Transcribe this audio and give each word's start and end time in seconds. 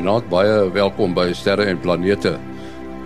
Goeienaand, 0.00 0.30
baie 0.32 0.52
welkom 0.72 1.12
by 1.12 1.26
Sterre 1.36 1.66
en 1.68 1.76
Planete. 1.76 2.30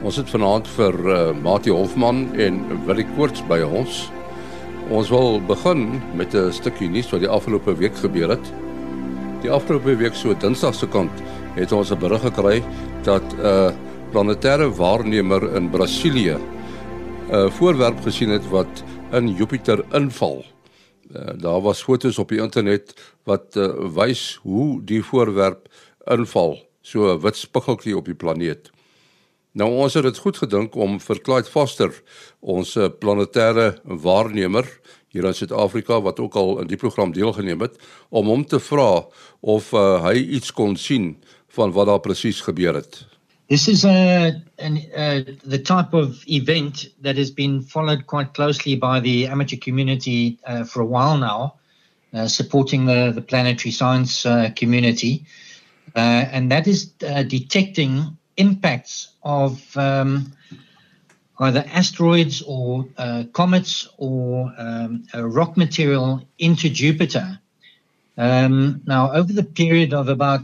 Ons 0.06 0.14
het 0.20 0.28
vanaand 0.30 0.68
vir 0.76 0.94
uh, 1.10 1.14
Mati 1.34 1.72
Hofman 1.74 2.20
en 2.38 2.60
Willie 2.86 3.06
Koorts 3.16 3.40
by 3.48 3.56
ons. 3.66 3.96
Ons 4.94 5.08
wil 5.10 5.40
begin 5.42 5.98
met 6.14 6.36
'n 6.38 6.52
stukkie 6.54 6.86
nuus 6.86 7.10
wat 7.10 7.24
die 7.24 7.28
afgelope 7.36 7.74
week 7.74 7.98
gebeur 7.98 8.30
het. 8.36 8.52
Die 9.42 9.50
afgelope 9.50 9.96
week 9.98 10.14
so 10.14 10.38
Dinsdag 10.38 10.74
se 10.78 10.86
kant 10.86 11.10
het 11.56 11.72
ons 11.72 11.90
'n 11.90 11.98
berig 11.98 12.22
gekry 12.22 12.62
dat 13.02 13.26
'n 13.32 13.42
uh, 13.42 13.72
planetêre 14.12 14.70
waarnemer 14.70 15.56
in 15.56 15.70
Brasilië 15.70 16.38
'n 16.38 17.34
uh, 17.34 17.50
voorwerp 17.50 17.98
gesien 18.06 18.30
het 18.30 18.46
wat 18.50 18.84
in 19.10 19.34
Jupiter 19.34 19.82
inval. 19.92 20.44
Uh, 21.10 21.34
daar 21.42 21.60
was 21.60 21.82
fotos 21.82 22.18
op 22.18 22.28
die 22.28 22.40
internet 22.40 22.94
wat 23.24 23.56
uh, 23.56 23.66
wys 23.94 24.38
hoe 24.42 24.84
die 24.84 25.02
voorwerp 25.02 25.66
inval, 26.06 26.62
so 26.84 27.08
'n 27.08 27.20
wit 27.20 27.36
spiegeltjie 27.36 27.96
op 27.96 28.04
die 28.04 28.14
planeet. 28.14 28.70
Nou 29.54 29.70
ons 29.70 29.94
het 29.94 30.02
dit 30.02 30.18
goed 30.18 30.36
gedink 30.36 30.74
om 30.74 30.98
vir 31.00 31.20
Clyde 31.22 31.50
Foster, 31.50 31.90
ons 32.40 32.76
eh, 32.76 32.90
planetêre 32.90 33.78
waarnemer 33.84 34.66
hier 35.14 35.24
in 35.24 35.34
Suid-Afrika 35.34 36.00
wat 36.02 36.18
ook 36.20 36.34
al 36.34 36.60
in 36.64 36.66
die 36.66 36.76
program 36.76 37.12
deelgeneem 37.14 37.62
het, 37.62 37.78
om 38.10 38.26
hom 38.26 38.42
te 38.44 38.58
vra 38.58 39.06
of 39.40 39.70
uh, 39.72 40.02
hy 40.02 40.16
iets 40.18 40.50
kon 40.52 40.74
sien 40.76 41.14
van 41.54 41.70
wat 41.72 41.86
daar 41.86 42.02
presies 42.02 42.40
gebeur 42.42 42.74
het. 42.74 43.04
This 43.46 43.68
is 43.68 43.84
a, 43.84 44.32
an, 44.58 44.80
uh, 44.96 45.22
the 45.46 45.60
type 45.62 45.94
of 45.94 46.24
event 46.26 46.90
that 47.02 47.16
has 47.16 47.30
been 47.30 47.62
followed 47.62 48.06
quite 48.06 48.34
closely 48.34 48.74
by 48.74 48.98
the 49.00 49.28
amateur 49.30 49.58
community 49.58 50.36
uh, 50.48 50.64
for 50.64 50.82
a 50.82 50.86
while 50.86 51.16
now, 51.16 51.54
uh, 52.12 52.26
supporting 52.26 52.86
the, 52.86 53.12
the 53.14 53.22
planetary 53.22 53.70
science 53.70 54.26
uh, 54.26 54.50
community. 54.58 55.22
Uh, 55.22 55.43
and 55.94 56.50
that 56.50 56.66
is 56.66 56.92
uh, 57.06 57.22
detecting 57.22 58.16
impacts 58.36 59.10
of 59.22 59.76
um, 59.76 60.32
either 61.40 61.64
asteroids 61.68 62.42
or 62.42 62.86
uh, 62.96 63.24
comets 63.32 63.88
or 63.98 64.52
um, 64.58 65.06
rock 65.14 65.56
material 65.56 66.26
into 66.38 66.68
Jupiter. 66.68 67.38
Um, 68.16 68.82
now, 68.86 69.12
over 69.12 69.32
the 69.32 69.42
period 69.42 69.92
of 69.92 70.08
about 70.08 70.42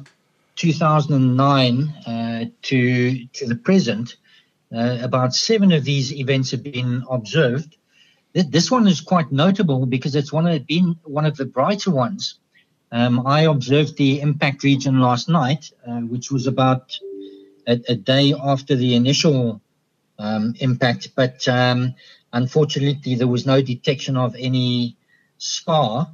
2009 0.56 1.88
uh, 2.06 2.44
to 2.62 3.27
to 3.27 3.47
the 3.47 3.54
present, 3.54 4.16
uh, 4.75 4.98
about 5.00 5.34
seven 5.34 5.72
of 5.72 5.84
these 5.84 6.12
events 6.12 6.50
have 6.50 6.62
been 6.62 7.04
observed. 7.08 7.77
This 8.32 8.70
one 8.70 8.86
is 8.86 9.00
quite 9.00 9.32
notable 9.32 9.86
because 9.86 10.14
it's 10.14 10.32
one 10.32 10.47
of 10.47 10.66
been 10.66 10.97
one 11.04 11.27
of 11.27 11.36
the 11.36 11.44
brighter 11.44 11.91
ones. 11.91 12.38
Um, 12.92 13.27
I 13.27 13.42
observed 13.42 13.96
the 13.96 14.20
impact 14.20 14.64
region 14.64 15.00
last 15.00 15.28
night, 15.28 15.70
uh, 15.86 16.00
which 16.00 16.30
was 16.30 16.46
about 16.46 16.98
a, 17.66 17.80
a, 17.88 17.94
day 17.94 18.34
after 18.42 18.74
the 18.74 18.97
initial 18.97 19.60
um, 20.19 20.55
impact, 20.58 21.10
but 21.14 21.47
um, 21.47 21.94
unfortunately, 22.32 23.14
there 23.14 23.28
was 23.28 23.47
no 23.47 23.62
detection 23.62 24.16
of 24.16 24.34
any 24.36 24.97
spar, 25.38 26.10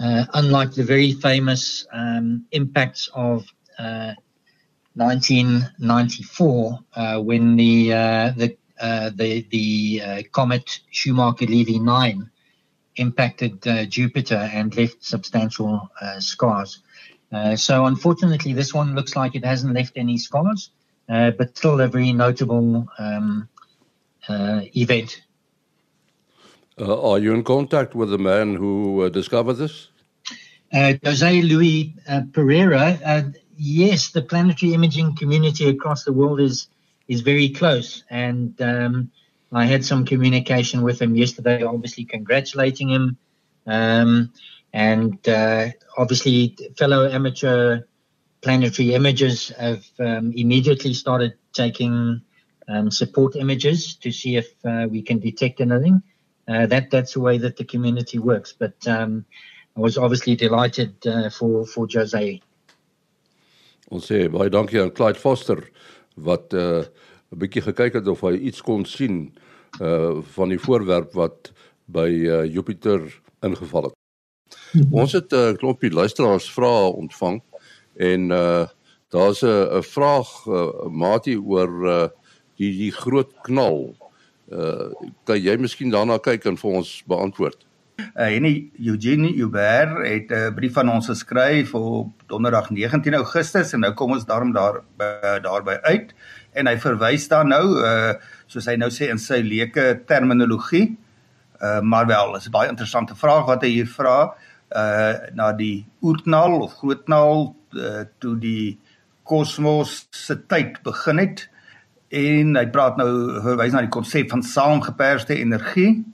uh, 0.00 0.24
unlike 0.34 0.72
the 0.72 0.82
very 0.82 1.12
famous 1.12 1.86
um, 1.92 2.46
impacts 2.50 3.08
of 3.14 3.46
uh, 3.78 4.14
1994 4.94 6.78
uh, 6.94 7.20
when 7.20 7.56
the 7.56 7.92
uh, 7.92 8.32
the 8.36 8.56
uh, 8.80 9.10
the 9.14 9.46
the 9.50 10.26
comet 10.32 10.80
Schumacher-Levy 10.90 11.78
9 11.78 12.30
impacted 12.96 13.66
uh, 13.66 13.84
Jupiter 13.84 14.50
and 14.52 14.74
left 14.76 15.04
substantial 15.04 15.90
uh, 16.00 16.20
scars. 16.20 16.80
Uh, 17.32 17.56
so, 17.56 17.86
unfortunately, 17.86 18.52
this 18.52 18.74
one 18.74 18.94
looks 18.94 19.16
like 19.16 19.34
it 19.34 19.44
hasn't 19.44 19.74
left 19.74 19.92
any 19.96 20.18
scars, 20.18 20.70
uh, 21.08 21.30
but 21.30 21.56
still 21.56 21.80
a 21.80 21.88
very 21.88 22.12
notable 22.12 22.86
um, 22.98 23.48
uh, 24.28 24.60
event. 24.76 25.22
Uh, 26.78 27.10
are 27.10 27.18
you 27.18 27.32
in 27.32 27.42
contact 27.42 27.94
with 27.94 28.10
the 28.10 28.18
man 28.18 28.54
who 28.54 29.08
discovered 29.10 29.54
this? 29.54 29.88
Jose 30.72 31.42
Luis 31.42 31.92
Pereira. 32.32 33.32
yes, 33.56 34.10
the 34.10 34.22
planetary 34.22 34.72
imaging 34.72 35.14
community 35.16 35.68
across 35.68 36.04
the 36.04 36.12
world 36.12 36.40
is 36.40 36.68
is 37.08 37.20
very 37.20 37.50
close, 37.50 38.04
and 38.08 38.60
um, 38.62 39.10
I 39.52 39.66
had 39.66 39.84
some 39.84 40.04
communication 40.04 40.82
with 40.82 41.00
him 41.00 41.14
yesterday, 41.14 41.62
obviously 41.62 42.04
congratulating 42.04 42.88
him. 42.88 43.18
Um, 43.66 44.32
and 44.72 45.18
uh, 45.28 45.68
obviously, 45.98 46.56
fellow 46.78 47.08
amateur 47.08 47.82
planetary 48.40 48.88
imagers 48.88 49.54
have 49.56 49.84
um, 50.00 50.32
immediately 50.34 50.94
started 50.94 51.34
taking 51.52 52.22
um, 52.68 52.90
support 52.90 53.36
images 53.36 53.94
to 53.96 54.10
see 54.10 54.36
if 54.36 54.48
uh, 54.64 54.86
we 54.90 55.02
can 55.02 55.18
detect 55.18 55.60
anything. 55.60 56.02
Uh, 56.48 56.66
that 56.66 56.90
that's 56.90 57.12
the 57.14 57.20
way 57.20 57.38
that 57.38 57.56
the 57.56 57.64
community 57.64 58.18
works. 58.18 58.52
But 58.52 58.74
um, 58.88 59.24
I 59.76 59.80
was 59.80 59.98
obviously 59.98 60.34
delighted 60.34 61.06
uh, 61.06 61.30
for 61.30 61.66
for 61.66 61.86
Jose. 61.92 62.40
Ons 63.92 64.08
sê 64.08 64.24
baie 64.32 64.50
dankie 64.50 64.80
aan 64.80 64.90
Clyde 64.96 65.20
Foster 65.20 65.60
wat 66.16 66.54
uh, 66.56 66.84
'n 67.32 67.38
bietjie 67.38 67.62
gekyk 67.62 67.92
het 67.92 68.08
of 68.08 68.20
hy 68.20 68.36
iets 68.36 68.60
kon 68.62 68.84
sien 68.84 69.32
uh 69.80 70.20
van 70.36 70.48
die 70.52 70.60
voorwerp 70.60 71.12
wat 71.16 71.52
by 71.88 72.08
uh, 72.08 72.44
Jupiter 72.44 73.00
ingeval 73.40 73.82
het. 73.88 73.96
-hmm. 74.72 74.92
Ons 74.92 75.12
het 75.12 75.32
'n 75.32 75.36
uh, 75.36 75.56
klompie 75.56 75.90
luisteraars 75.90 76.52
vrae 76.52 76.92
ontvang 76.92 77.42
en 77.96 78.30
uh 78.30 78.66
daar's 79.08 79.42
'n 79.42 79.78
'n 79.78 79.82
vraag 79.82 80.46
uh, 80.46 80.86
maatie 80.88 81.40
oor 81.40 81.72
uh 81.86 82.08
die 82.56 82.72
die 82.76 82.92
groot 82.92 83.32
knal. 83.42 83.96
Uh 84.48 84.92
kan 85.24 85.40
jy 85.42 85.56
miskien 85.56 85.90
daarna 85.90 86.18
kyk 86.18 86.44
en 86.44 86.56
vir 86.56 86.70
ons 86.70 87.02
beantwoord? 87.06 87.66
Uh 87.96 88.28
Henny 88.28 88.70
Eugenie 88.78 89.34
Uber 89.34 90.04
het 90.04 90.30
'n 90.30 90.34
uh, 90.34 90.54
brief 90.54 90.76
aan 90.76 90.90
ons 90.90 91.06
geskryf 91.06 91.74
op 91.74 92.08
Donderdag 92.26 92.70
19 92.70 93.14
Augustus 93.14 93.72
en 93.72 93.80
nou 93.80 93.92
kom 93.92 94.12
ons 94.12 94.24
daarom 94.24 94.52
daar 94.52 94.76
uh, 94.76 95.42
daarby 95.42 95.76
uit 95.82 96.14
en 96.52 96.68
hy 96.68 96.76
verwys 96.80 97.28
dan 97.32 97.52
nou 97.52 97.64
uh 97.80 98.14
soos 98.52 98.66
hy 98.68 98.74
nou 98.76 98.90
sê 98.92 99.08
in 99.08 99.20
sy 99.20 99.40
leuke 99.40 100.02
terminologie. 100.08 100.90
Uh 101.62 101.80
maar 101.80 102.06
wel, 102.06 102.36
is 102.36 102.48
'n 102.48 102.52
baie 102.52 102.68
interessante 102.68 103.14
vraag 103.16 103.46
wat 103.46 103.62
hy 103.62 103.68
hier 103.68 103.88
vra 103.88 104.34
uh 104.76 105.14
na 105.34 105.52
die 105.52 105.86
oerknal 106.02 106.60
of 106.62 106.74
grootknal 106.80 107.54
uh, 107.76 108.04
toe 108.18 108.36
die 108.38 108.78
kosmos 109.22 110.08
se 110.10 110.36
tyd 110.36 110.82
begin 110.82 111.18
het 111.18 111.48
en 112.10 112.56
hy 112.56 112.66
praat 112.66 112.98
nou 113.00 113.40
verwys 113.44 113.72
na 113.72 113.80
die 113.80 113.92
konsep 113.92 114.30
van 114.30 114.42
saamgeperste 114.42 115.36
energie. 115.38 116.04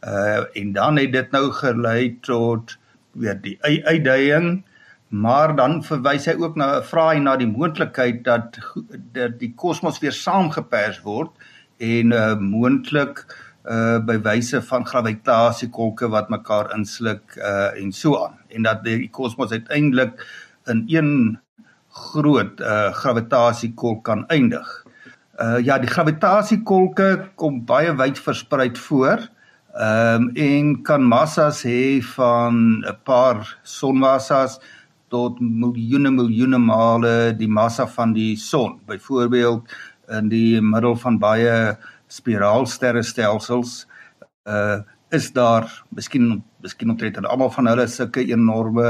Uh 0.00 0.44
en 0.54 0.72
dan 0.72 0.96
het 0.96 1.12
dit 1.12 1.30
nou 1.32 1.50
gelei 1.52 2.16
tot 2.20 2.78
weer 3.12 3.36
die 3.40 3.58
uitdaging 3.62 4.64
maar 5.14 5.54
dan 5.56 5.78
verwys 5.86 6.26
hy 6.26 6.34
ook 6.42 6.56
na 6.58 6.68
'n 6.78 6.86
vraag 6.90 7.18
na 7.22 7.36
die 7.36 7.50
moontlikheid 7.50 8.24
dat 8.24 8.58
dat 9.12 9.38
die 9.38 9.52
kosmos 9.54 10.00
weer 10.02 10.12
saamgepers 10.12 11.00
word 11.02 11.30
en 11.78 12.12
uh, 12.12 12.34
moontlik 12.38 13.22
uh, 13.64 13.98
by 13.98 14.18
wyse 14.22 14.62
van 14.62 14.86
gravitasiekolke 14.86 16.08
wat 16.08 16.28
mekaar 16.28 16.74
insluk 16.74 17.36
uh, 17.36 17.70
en 17.82 17.92
so 17.92 18.18
aan 18.24 18.38
en 18.48 18.62
dat 18.62 18.84
die 18.84 19.10
kosmos 19.10 19.50
uiteindelik 19.50 20.26
in 20.66 20.84
een 20.88 21.38
groot 21.94 22.60
uh, 22.60 22.90
gravitasiekolk 22.92 24.04
kan 24.04 24.26
eindig. 24.28 24.84
Uh 25.40 25.58
ja, 25.62 25.78
die 25.78 25.90
gravitasiekolke 25.90 27.30
kom 27.34 27.64
baie 27.66 27.94
wyd 27.94 28.18
versprei 28.18 28.70
voor. 28.76 29.28
Ehm 29.74 30.22
um, 30.22 30.30
en 30.34 30.82
kan 30.82 31.02
massas 31.02 31.62
hê 31.62 32.02
van 32.14 32.82
'n 32.86 32.98
paar 33.04 33.58
sonmassas 33.62 34.60
tot 35.14 35.38
miljoene 35.40 36.10
miljoene 36.14 36.58
male 36.58 37.14
die 37.38 37.50
massa 37.50 37.86
van 37.96 38.14
die 38.16 38.34
son. 38.40 38.80
Byvoorbeeld 38.88 39.70
in 40.18 40.30
die 40.32 40.60
middel 40.60 40.96
van 41.00 41.20
baie 41.22 41.76
spiraalsterrestelsels 42.12 43.84
uh 44.44 44.82
is 45.14 45.28
daar 45.30 45.68
miskien 45.94 46.40
miskien 46.64 46.90
omtrent 46.90 47.20
en 47.20 47.26
almal 47.30 47.50
van 47.54 47.68
hulle 47.70 47.84
sulke 47.86 48.24
enorme 48.34 48.88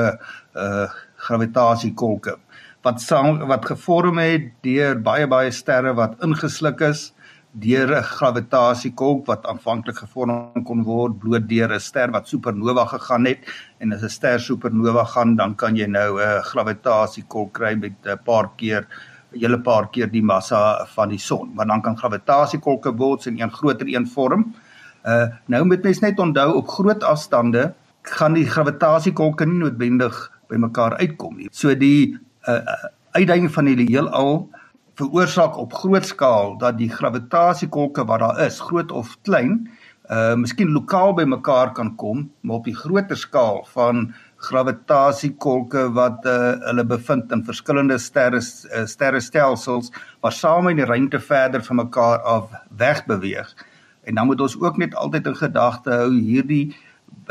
uh 0.57 0.87
gravitasiekolke 1.27 2.39
wat 2.87 3.03
saam 3.03 3.43
wat 3.51 3.67
gevorm 3.69 4.21
het 4.23 4.47
deur 4.65 5.03
baie 5.05 5.27
baie 5.29 5.53
sterre 5.53 5.93
wat 5.99 6.17
ingesluk 6.25 6.81
is 6.89 7.11
deur 7.55 7.89
'n 7.97 8.03
gravitasiekolk 8.03 9.27
wat 9.27 9.47
aanvanklik 9.47 9.99
gevorm 10.03 10.65
kon 10.65 10.83
word 10.83 11.19
bloot 11.19 11.49
deur 11.49 11.73
'n 11.73 11.81
ster 11.81 12.11
wat 12.11 12.29
supernova 12.29 12.85
gegaan 12.85 13.25
het 13.27 13.39
en 13.79 13.93
as 13.93 14.03
'n 14.03 14.09
ster 14.09 14.41
supernova 14.41 15.05
gaan 15.05 15.37
dan 15.37 15.55
kan 15.55 15.77
jy 15.77 15.87
nou 15.87 16.21
'n 16.21 16.43
gravitasiekolk 16.43 17.53
kry 17.53 17.75
met 17.75 17.93
'n 18.05 18.19
paar 18.25 18.51
keer 18.57 18.87
'n 19.33 19.39
hele 19.39 19.59
paar 19.59 19.89
keer 19.91 20.11
die 20.11 20.23
massa 20.23 20.85
van 20.95 21.09
die 21.09 21.19
son 21.19 21.55
maar 21.55 21.67
dan 21.67 21.83
kan 21.83 21.97
gravitasiekolke 21.97 22.93
bots 22.93 23.27
in 23.27 23.41
een 23.41 23.51
groter 23.51 23.87
een 23.87 24.07
vorm. 24.07 24.55
Uh 25.07 25.27
nou 25.47 25.65
moet 25.65 25.83
mens 25.83 26.01
net 26.01 26.19
onthou 26.19 26.55
op 26.55 26.69
groot 26.69 27.03
afstande 27.03 27.75
gaan 28.03 28.33
die 28.33 28.47
gravitasiekolke 28.47 29.47
nie 29.47 29.59
noodwendig 29.59 30.31
by 30.49 30.57
mekaar 30.57 30.97
uitkom 30.97 31.37
nie. 31.37 31.49
So 31.53 31.75
die 31.75 32.19
uh 32.49 32.61
uitdaging 33.15 33.53
van 33.53 33.65
die 33.65 33.87
heelal 33.87 34.51
veroorsaak 34.99 35.57
op 35.59 35.73
groot 35.75 36.07
skaal 36.07 36.57
dat 36.59 36.79
die 36.79 36.91
gravitasiekolke 36.91 38.05
wat 38.07 38.23
daar 38.23 38.45
is, 38.47 38.61
groot 38.61 38.93
of 38.93 39.17
klein, 39.27 39.65
uh 40.13 40.35
miskien 40.37 40.73
lokaal 40.75 41.15
by 41.17 41.25
mekaar 41.25 41.73
kan 41.73 41.95
kom, 41.97 42.27
maar 42.41 42.61
op 42.61 42.67
die 42.69 42.77
groter 42.77 43.17
skaal 43.17 43.63
van 43.73 44.11
gravitasiekolke 44.45 45.87
wat 45.97 46.27
uh 46.29 46.53
hulle 46.69 46.85
bevind 46.85 47.33
in 47.33 47.45
verskillende 47.45 47.99
sterre 47.99 48.43
uh, 48.43 48.85
sterrestelsels 48.87 49.91
wat 50.21 50.37
saam 50.37 50.69
in 50.69 50.83
die 50.83 50.89
ruimte 50.89 51.21
verder 51.21 51.65
van 51.65 51.81
mekaar 51.81 52.21
af 52.21 52.53
wegbeweeg. 52.77 53.55
En 54.05 54.15
dan 54.15 54.27
moet 54.27 54.41
ons 54.41 54.59
ook 54.61 54.77
net 54.77 54.95
altyd 54.95 55.27
in 55.27 55.37
gedagte 55.37 55.91
hou 56.05 56.13
hierdie 56.13 56.77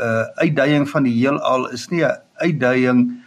uh 0.02 0.26
uitdaging 0.42 0.88
van 0.90 1.06
die 1.06 1.14
heelal 1.14 1.70
is 1.70 1.88
nie 1.90 2.02
'n 2.02 2.18
uitdaging 2.42 3.23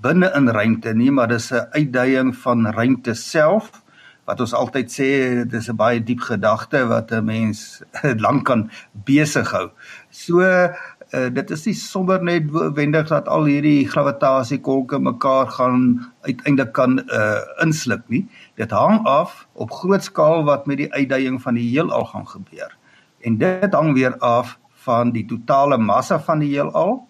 binne 0.00 0.30
in 0.36 0.48
ruimte 0.48 0.94
nie, 0.94 1.10
maar 1.10 1.28
dis 1.28 1.50
'n 1.52 1.68
uitdaging 1.70 2.36
van 2.36 2.66
ruimte 2.66 3.14
self 3.14 3.82
wat 4.24 4.40
ons 4.40 4.54
altyd 4.54 4.88
sê 4.92 5.08
dis 5.44 5.68
'n 5.68 5.76
baie 5.76 6.00
diep 6.00 6.20
gedagte 6.20 6.86
wat 6.88 7.12
'n 7.12 7.24
mens 7.24 7.82
lank 8.24 8.44
kan 8.46 8.70
besig 8.92 9.50
hou. 9.50 9.70
So 10.10 10.40
uh, 10.40 11.28
dit 11.32 11.50
is 11.50 11.66
nie 11.66 11.74
sommer 11.74 12.22
net 12.22 12.50
wendig 12.74 13.08
dat 13.08 13.28
al 13.28 13.44
hierdie 13.44 13.88
gravitasiekolke 13.88 14.98
mekaar 14.98 15.50
gaan 15.50 16.12
uiteindelik 16.22 16.72
kan 16.72 16.98
uh, 16.98 17.42
insluk 17.62 18.02
nie. 18.08 18.28
Dit 18.54 18.70
hang 18.70 19.06
af 19.06 19.46
op 19.52 19.70
groot 19.70 20.04
skaal 20.04 20.44
wat 20.44 20.66
met 20.66 20.76
die 20.76 20.92
uitdaging 20.92 21.42
van 21.42 21.54
die 21.54 21.68
heelal 21.70 22.04
gaan 22.04 22.28
gebeur. 22.28 22.76
En 23.20 23.38
dit 23.38 23.74
hang 23.74 23.94
weer 23.94 24.18
af 24.18 24.58
van 24.86 25.10
die 25.10 25.26
totale 25.26 25.78
massa 25.78 26.20
van 26.20 26.38
die 26.38 26.54
heelal 26.54 27.08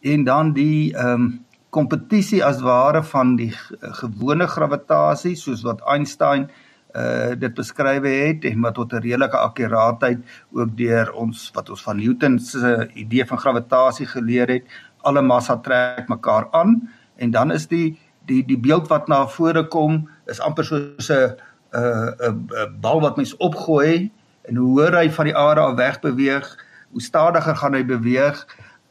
en 0.00 0.24
dan 0.24 0.52
die 0.52 0.94
ehm 0.94 1.12
um, 1.12 1.45
kompetisie 1.76 2.40
as 2.44 2.62
ware 2.64 3.02
van 3.12 3.34
die 3.36 3.52
gewone 4.00 4.46
gravitasie 4.48 5.36
soos 5.36 5.64
wat 5.66 5.84
Einstein 5.92 6.48
uh 6.96 7.34
dit 7.36 7.52
beskryf 7.56 8.06
het 8.08 8.44
en 8.48 8.62
wat 8.64 8.74
tot 8.78 8.92
'n 8.92 9.02
redelike 9.04 9.36
akkuraatheid 9.36 10.18
ook 10.52 10.76
deur 10.76 11.12
ons 11.12 11.50
wat 11.54 11.70
ons 11.70 11.82
van 11.82 11.96
Newton 11.96 12.38
se 12.38 12.88
idee 12.94 13.26
van 13.26 13.38
gravitasie 13.38 14.06
geleer 14.06 14.48
het 14.48 14.64
alle 15.02 15.22
massa 15.22 15.56
trek 15.56 16.08
mekaar 16.08 16.48
aan 16.52 16.88
en 17.16 17.30
dan 17.30 17.52
is 17.52 17.66
die 17.66 17.98
die 18.26 18.42
die 18.46 18.58
beeld 18.58 18.88
wat 18.88 19.08
na 19.08 19.26
vore 19.26 19.68
kom 19.68 20.08
is 20.26 20.40
amper 20.40 20.64
soos 20.64 21.10
'n 21.10 21.36
'n 21.72 22.48
'n 22.62 22.80
bal 22.80 23.00
wat 23.00 23.16
mens 23.16 23.36
opgooi 23.36 24.10
en 24.48 24.56
hoe 24.56 24.68
hoër 24.68 24.94
hy 25.00 25.10
van 25.10 25.24
die 25.24 25.36
aarde 25.36 25.60
af 25.60 25.76
weg 25.76 26.00
beweeg 26.00 26.46
hoe 26.90 27.02
stadiger 27.02 27.56
gaan 27.56 27.74
hy 27.74 27.84
beweeg 27.84 28.46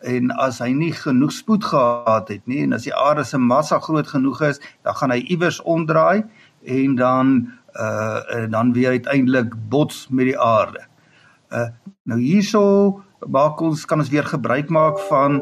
en 0.05 0.31
as 0.41 0.59
hy 0.61 0.69
nie 0.77 0.91
genoeg 0.93 1.33
spoed 1.33 1.65
gehad 1.65 2.29
het 2.29 2.43
nie 2.49 2.61
en 2.65 2.75
as 2.77 2.85
die 2.85 2.93
aarde 2.93 3.25
se 3.25 3.39
massa 3.41 3.79
groot 3.81 4.07
genoeg 4.07 4.41
is, 4.51 4.61
dan 4.85 4.97
gaan 4.99 5.13
hy 5.15 5.21
iewers 5.33 5.61
omdraai 5.61 6.23
en 6.77 6.95
dan 6.99 7.35
uh 7.75 8.21
en 8.35 8.51
dan 8.51 8.73
weer 8.73 8.95
uiteindelik 8.95 9.53
bots 9.69 10.07
met 10.09 10.31
die 10.31 10.39
aarde. 10.39 10.85
Uh 11.51 11.67
nou 12.03 12.19
hierso 12.21 12.63
maak 13.27 13.61
ons 13.61 13.85
kan 13.85 13.99
ons 13.99 14.11
weer 14.13 14.25
gebruik 14.25 14.69
maak 14.69 14.99
van 15.09 15.41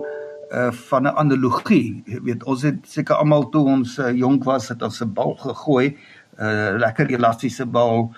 uh 0.54 0.71
van 0.71 1.07
'n 1.07 1.15
analogie. 1.15 2.04
Jy 2.06 2.21
weet 2.21 2.44
ons 2.44 2.62
het 2.62 2.80
seker 2.88 3.15
almal 3.15 3.50
toe 3.50 3.65
ons 3.68 3.98
uh, 4.00 4.12
jonk 4.12 4.44
was 4.44 4.69
het 4.69 4.81
ons 4.81 5.01
'n 5.01 5.13
bal 5.13 5.36
gegooi, 5.36 5.98
'n 6.39 6.44
uh, 6.44 6.77
lekker 6.80 7.10
elastiese 7.10 7.65
bal, 7.65 8.12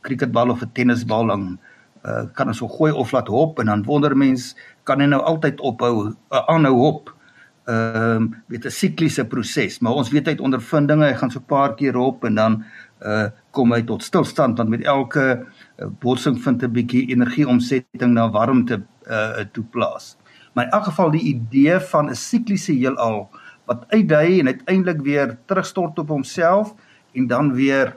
cricketbal 0.00 0.50
of 0.50 0.62
'n 0.62 0.72
tennisbal 0.72 1.26
dan 1.26 1.58
uh 2.04 2.24
kan 2.34 2.48
ons 2.50 2.58
so 2.58 2.68
gooi 2.68 2.92
of 2.92 3.12
laat 3.12 3.28
hop 3.28 3.60
en 3.62 3.66
dan 3.66 3.84
wonder 3.86 4.16
mens 4.16 4.56
kan 4.84 5.00
hy 5.00 5.06
nou 5.06 5.20
altyd 5.22 5.60
ophou 5.60 6.08
uh, 6.08 6.44
aanhou 6.48 6.76
hop 6.76 7.12
ehm 7.66 8.16
um, 8.16 8.42
weet 8.50 8.64
'n 8.66 8.70
sikliese 8.70 9.24
proses. 9.24 9.78
Maar 9.78 9.92
ons 9.92 10.10
weet 10.10 10.28
uit 10.28 10.40
ondervindinge 10.40 11.06
hy 11.06 11.14
gaan 11.14 11.30
so 11.30 11.38
'n 11.38 11.46
paar 11.46 11.74
keer 11.74 11.96
op 11.96 12.24
en 12.24 12.34
dan 12.34 12.64
uh 13.06 13.28
kom 13.50 13.72
hy 13.74 13.82
tot 13.82 14.02
stilstand 14.02 14.58
want 14.58 14.70
met 14.70 14.82
elke 14.82 15.24
uh, 15.42 15.86
botsing 16.00 16.38
vind 16.42 16.62
'n 16.62 16.72
bietjie 16.72 17.08
energieomsetting 17.10 18.12
na 18.14 18.30
warmte 18.30 18.82
uh 19.06 19.44
toeplaas 19.52 20.16
maar 20.52 20.64
in 20.64 20.70
elk 20.70 20.84
geval 20.84 21.10
die 21.10 21.26
idee 21.34 21.80
van 21.80 22.10
'n 22.10 22.14
sikliese 22.14 22.72
heelal 22.72 23.30
wat 23.64 23.84
uitdui 23.88 24.40
en 24.40 24.46
uiteindelik 24.46 25.00
weer 25.00 25.38
terugstort 25.46 25.98
op 25.98 26.08
homself 26.08 26.74
en 27.12 27.26
dan 27.26 27.54
weer 27.54 27.96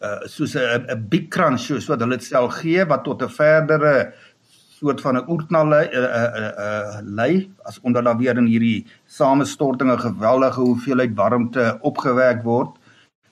uh 0.00 0.20
soos 0.24 0.54
'n 0.54 0.86
'n 0.88 1.08
big 1.08 1.28
crunch 1.28 1.60
soos 1.60 1.86
wat 1.86 2.00
hulle 2.00 2.16
dit 2.16 2.24
self 2.24 2.60
gee 2.60 2.84
wat 2.84 3.04
tot 3.04 3.22
'n 3.22 3.28
verdere 3.28 4.14
soort 4.82 5.00
van 5.00 5.16
'n 5.16 5.68
lei 5.68 5.86
uh, 5.86 6.02
uh, 6.02 6.52
uh, 6.58 6.98
lei 7.02 7.50
as 7.62 7.80
onder 7.82 8.02
daar 8.02 8.18
weer 8.18 8.36
in 8.36 8.46
hierdie 8.46 8.86
samestortinge 9.06 9.98
geweldige 9.98 10.60
hoeveelheid 10.60 11.14
warmte 11.14 11.78
opgewek 11.80 12.42
word 12.42 12.76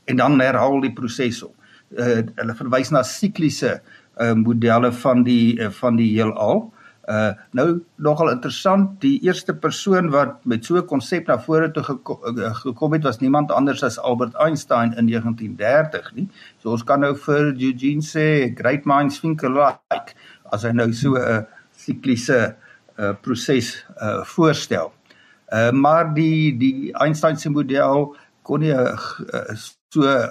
en 0.04 0.16
dan 0.16 0.40
herhaal 0.40 0.80
die 0.80 0.92
proses 0.92 1.42
op. 1.42 1.54
Uh, 1.90 2.22
hulle 2.34 2.54
verwys 2.54 2.90
na 2.90 3.02
sikliese 3.02 3.80
uh, 4.20 4.34
modelle 4.34 4.92
van 4.92 5.22
die 5.22 5.58
uh, 5.58 5.70
van 5.70 5.96
die 5.96 6.12
heelal. 6.14 6.70
Uh 7.10 7.32
nou 7.56 7.80
nogal 7.96 8.30
interessant, 8.30 9.00
die 9.02 9.18
eerste 9.26 9.54
persoon 9.54 10.10
wat 10.10 10.44
met 10.44 10.64
so 10.64 10.76
'n 10.76 10.86
konsep 10.86 11.26
na 11.26 11.38
vore 11.38 11.70
toe 11.70 11.82
geko 11.82 12.20
gekom 12.62 12.92
het 12.92 13.02
was 13.02 13.18
niemand 13.18 13.50
anders 13.50 13.82
as 13.82 13.98
Albert 13.98 14.34
Einstein 14.34 14.94
in 14.94 15.06
1930 15.06 16.12
nie. 16.14 16.28
So 16.58 16.70
ons 16.70 16.84
kan 16.84 17.00
nou 17.00 17.16
vir 17.16 17.54
Eugene 17.58 18.02
sê 18.02 18.54
great 18.54 18.84
minds 18.84 19.20
think 19.20 19.42
alike 19.44 20.14
as 20.52 20.64
hy 20.66 20.72
nou 20.72 20.92
so 20.92 21.16
'n 21.16 21.46
sikliese 21.76 22.56
uh, 22.98 23.12
proses 23.22 23.84
uh, 24.02 24.24
voorstel. 24.24 24.92
Uh, 25.52 25.70
maar 25.72 26.14
die 26.14 26.56
die 26.58 26.92
Einstein 26.94 27.36
se 27.36 27.50
model 27.50 28.16
kon 28.42 28.60
nie 28.60 28.72
'n 28.72 28.98
uh, 29.34 29.54
so 29.90 30.02
'n 30.02 30.28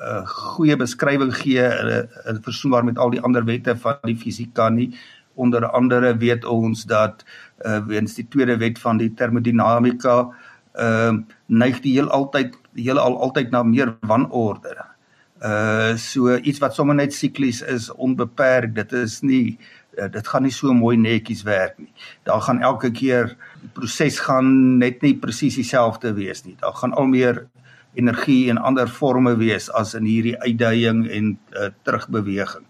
uh, 0.00 0.22
goeie 0.26 0.76
beskrywing 0.76 1.34
gee 1.34 1.64
in 1.64 1.88
uh, 1.88 2.38
versoenbaar 2.42 2.84
met 2.84 2.98
al 2.98 3.10
die 3.10 3.20
ander 3.20 3.44
wette 3.44 3.76
van 3.76 3.98
die 4.04 4.16
fisika 4.16 4.68
nie. 4.68 4.92
Onder 5.34 5.66
andere 5.66 6.16
weet 6.16 6.44
ons 6.44 6.84
dat 6.84 7.24
uh, 7.64 7.80
weens 7.86 8.14
die 8.14 8.28
tweede 8.28 8.56
wet 8.56 8.78
van 8.78 8.96
die 8.96 9.12
termodinamika 9.14 10.28
ehm 10.72 11.16
uh, 11.16 11.22
neig 11.46 11.80
die 11.84 11.92
heel 11.92 12.08
altyd 12.08 12.56
die 12.72 12.88
hele 12.88 13.00
al 13.00 13.18
altyd 13.20 13.50
na 13.50 13.62
meer 13.62 13.92
wanorde. 14.08 14.91
Uh 15.42 15.96
so 15.98 16.36
iets 16.36 16.60
wat 16.62 16.74
sommer 16.74 16.94
net 16.94 17.14
siklies 17.14 17.62
is 17.62 17.90
onbeperk. 17.90 18.74
Dit 18.74 18.92
is 18.92 19.20
nie 19.26 19.58
uh, 19.98 20.08
dit 20.10 20.28
gaan 20.28 20.46
nie 20.46 20.54
so 20.54 20.72
mooi 20.74 20.96
netjies 20.96 21.42
werk 21.42 21.78
nie. 21.78 21.90
Daar 22.22 22.40
gaan 22.46 22.62
elke 22.62 22.90
keer 22.90 23.34
die 23.60 23.70
proses 23.74 24.20
gaan 24.22 24.78
net 24.78 25.02
nie 25.02 25.16
presies 25.18 25.58
dieselfde 25.58 26.14
wees 26.14 26.44
nie. 26.44 26.56
Daar 26.60 26.76
gaan 26.78 26.94
al 26.94 27.10
meer 27.10 27.46
energie 27.94 28.50
en 28.50 28.58
ander 28.58 28.88
forme 28.88 29.34
wees 29.36 29.68
as 29.70 29.94
in 29.98 30.06
hierdie 30.08 30.38
uitdaging 30.40 31.04
en 31.10 31.32
uh, 31.52 31.72
terugbeweging. 31.84 32.64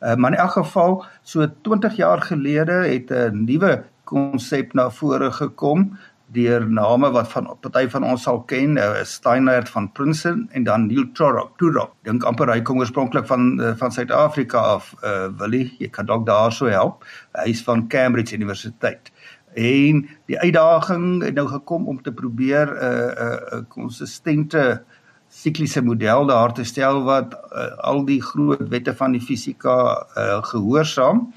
Uh, 0.00 0.14
maar 0.14 0.32
in 0.32 0.38
elk 0.38 0.58
geval 0.60 1.00
so 1.22 1.48
20 1.62 1.96
jaar 1.96 2.22
gelede 2.22 2.84
het 2.86 3.10
'n 3.10 3.44
nuwe 3.44 3.84
konsep 4.04 4.72
na 4.74 4.90
vore 4.90 5.32
gekom 5.32 5.98
deur 6.32 6.66
name 6.70 7.10
wat 7.10 7.28
van 7.32 7.48
party 7.60 7.88
van 7.90 8.04
ons 8.06 8.22
sal 8.22 8.40
ken, 8.50 8.76
uh, 8.78 9.02
Steinert 9.02 9.68
van 9.68 9.88
Princeton 9.92 10.46
en 10.52 10.64
dan 10.64 10.86
Neil 10.86 11.08
Turok. 11.18 11.56
Turok 11.58 11.94
dink 12.06 12.24
amper 12.28 12.52
hy 12.52 12.60
kom 12.66 12.78
oorspronklik 12.82 13.26
van 13.30 13.52
uh, 13.60 13.72
van 13.80 13.92
Suid-Afrika 13.92 14.62
af. 14.76 14.94
Uh 15.02 15.28
Willie, 15.40 15.74
jy 15.78 15.90
kan 15.90 16.06
dalk 16.06 16.26
daarso 16.28 16.70
help. 16.70 17.04
Hy 17.38 17.50
is 17.54 17.62
van 17.66 17.88
Cambridge 17.88 18.36
Universiteit. 18.36 19.12
En 19.58 20.04
die 20.30 20.38
uitdaging 20.38 21.24
het 21.24 21.34
nou 21.34 21.48
gekom 21.50 21.88
om 21.90 22.02
te 22.02 22.12
probeer 22.12 22.70
'n 22.70 22.78
uh, 22.78 23.10
'n 23.10 23.56
uh, 23.56 23.58
'n 23.60 23.66
konsistente 23.68 24.82
sikliese 25.30 25.82
model 25.82 26.26
daar 26.26 26.52
te 26.52 26.64
stel 26.64 27.02
wat 27.06 27.34
uh, 27.34 27.76
al 27.86 28.04
die 28.04 28.22
groot 28.22 28.68
wette 28.68 28.94
van 28.94 29.12
die 29.12 29.22
fisika 29.22 30.06
uh, 30.18 30.42
gehoorsaam 30.42 31.28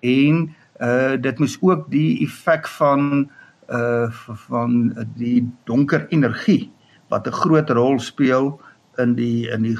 en 0.00 0.54
uh 0.80 1.14
dit 1.20 1.38
moes 1.38 1.58
ook 1.60 1.90
die 1.92 2.24
effek 2.24 2.68
van 2.68 3.30
uh 3.70 4.10
van 4.48 4.92
die 5.16 5.46
donker 5.64 6.06
energie 6.10 6.72
wat 7.08 7.26
'n 7.26 7.32
groot 7.42 7.70
rol 7.70 7.98
speel 7.98 8.60
in 8.98 9.14
die 9.14 9.48
in 9.48 9.62
die 9.62 9.78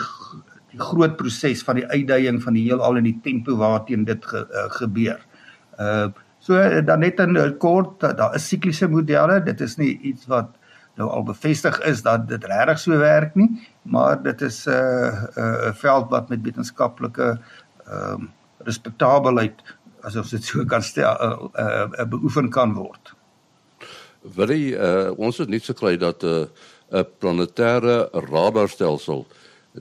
die 0.70 0.80
groot 0.80 1.16
proses 1.16 1.62
van 1.66 1.80
die 1.80 1.86
uitdaging 1.86 2.42
van 2.42 2.54
die 2.54 2.64
heelal 2.68 2.96
en 2.96 3.04
die 3.04 3.18
tempo 3.22 3.56
waarteen 3.56 4.04
dit 4.04 4.26
ge, 4.26 4.46
uh, 4.46 4.70
gebeur. 4.78 5.18
Uh 5.78 6.08
so 6.38 6.56
dan 6.82 7.00
net 7.00 7.18
in 7.20 7.36
kort 7.58 8.00
daar 8.00 8.34
is 8.34 8.48
sikliese 8.48 8.88
modelle, 8.88 9.42
dit 9.44 9.60
is 9.60 9.76
nie 9.76 9.98
iets 9.98 10.26
wat 10.26 10.56
nou 10.96 11.08
al 11.10 11.22
bevestig 11.22 11.80
is 11.84 12.02
dat 12.02 12.28
dit 12.28 12.44
regtig 12.44 12.78
so 12.78 12.96
werk 12.98 13.34
nie, 13.34 13.60
maar 13.82 14.22
dit 14.22 14.40
is 14.42 14.66
'n 14.66 14.70
uh, 14.70 15.26
'n 15.36 15.68
uh, 15.68 15.74
veld 15.74 16.10
wat 16.10 16.28
met 16.28 16.42
wetenskaplike 16.42 17.40
ehm 17.86 18.22
uh, 18.22 18.28
respektabelheid 18.64 19.62
as 20.02 20.16
ons 20.16 20.30
dit 20.30 20.44
so 20.44 20.64
kan 20.64 20.82
stel 20.82 21.14
uh, 21.20 21.48
uh, 21.64 21.88
uh, 21.98 22.04
beoefen 22.08 22.50
kan 22.50 22.74
word 22.74 23.14
wil 24.22 24.52
jy 24.52 24.74
uh, 24.74 25.10
ons 25.16 25.38
het 25.40 25.48
net 25.48 25.64
gekry 25.64 25.96
dat 25.96 26.22
'n 26.22 26.48
uh, 26.92 27.04
planetêre 27.18 28.10
radarstelsel 28.12 29.26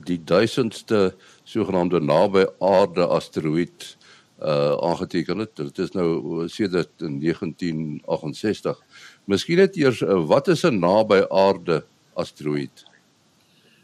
die 0.06 0.20
duisendste 0.24 1.14
sogenaamde 1.44 2.00
naby 2.00 2.46
aarde 2.58 3.06
asteroïde 3.06 3.98
uh 4.40 4.72
aangeteken 4.80 5.38
het. 5.38 5.56
Dit 5.56 5.78
is 5.78 5.90
nou 5.92 6.48
sedert 6.48 6.88
1968. 6.96 8.78
Miskien 9.24 9.56
net 9.60 9.76
eers 9.76 10.00
uh, 10.00 10.26
wat 10.26 10.48
is 10.48 10.64
'n 10.64 10.78
naby 10.78 11.20
aarde 11.28 11.84
asteroïde? 12.14 12.88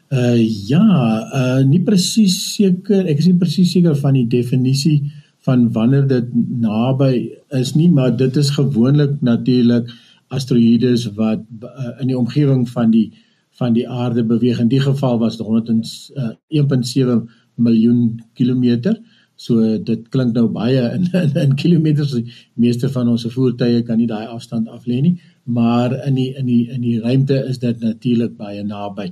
Uh 0.09 0.39
ja, 0.67 0.81
uh 1.33 1.65
nie 1.65 1.81
presies 1.83 2.55
seker, 2.55 3.05
ek 3.05 3.19
is 3.19 3.27
nie 3.27 3.37
presies 3.37 3.71
seker 3.71 3.95
van 3.95 4.13
die 4.13 4.27
definisie 4.27 5.11
van 5.45 5.71
wanneer 5.71 6.07
dit 6.07 6.27
naby 6.59 7.37
is 7.49 7.75
nie, 7.75 7.89
maar 7.89 8.17
dit 8.17 8.35
is 8.35 8.49
gewoonlik 8.49 9.21
natuurlik 9.21 9.91
asteroïdes 10.27 11.07
wat 11.15 11.43
uh, 11.63 11.93
in 12.01 12.11
die 12.11 12.17
omgewing 12.17 12.67
van 12.69 12.91
die 12.91 13.11
van 13.57 13.73
die 13.73 13.87
aarde 13.89 14.21
beweeg. 14.23 14.59
In 14.59 14.69
die 14.69 14.81
geval 14.81 15.17
was 15.19 15.37
dit 15.37 15.47
1.7 15.47 17.15
miljoen 17.55 18.19
kilometer. 18.33 18.99
So 19.37 19.77
dit 19.77 20.07
klink 20.13 20.33
nou 20.33 20.47
baie 20.49 20.81
in 20.95 21.07
in, 21.21 21.33
in 21.37 21.55
kilometers. 21.55 22.15
Die 22.17 22.33
meeste 22.53 22.89
van 22.89 23.09
ons 23.11 23.25
voertuie 23.33 23.83
kan 23.85 24.01
nie 24.01 24.09
daai 24.09 24.25
afstand 24.25 24.69
af 24.73 24.85
lê 24.89 25.01
nie, 25.01 25.15
maar 25.43 25.93
in 26.07 26.17
die 26.17 26.29
in 26.37 26.45
die 26.49 26.61
in 26.73 26.81
die 26.81 26.99
ruimte 27.01 27.37
is 27.49 27.61
dit 27.61 27.81
natuurlik 27.85 28.37
baie 28.37 28.63
naby. 28.65 29.11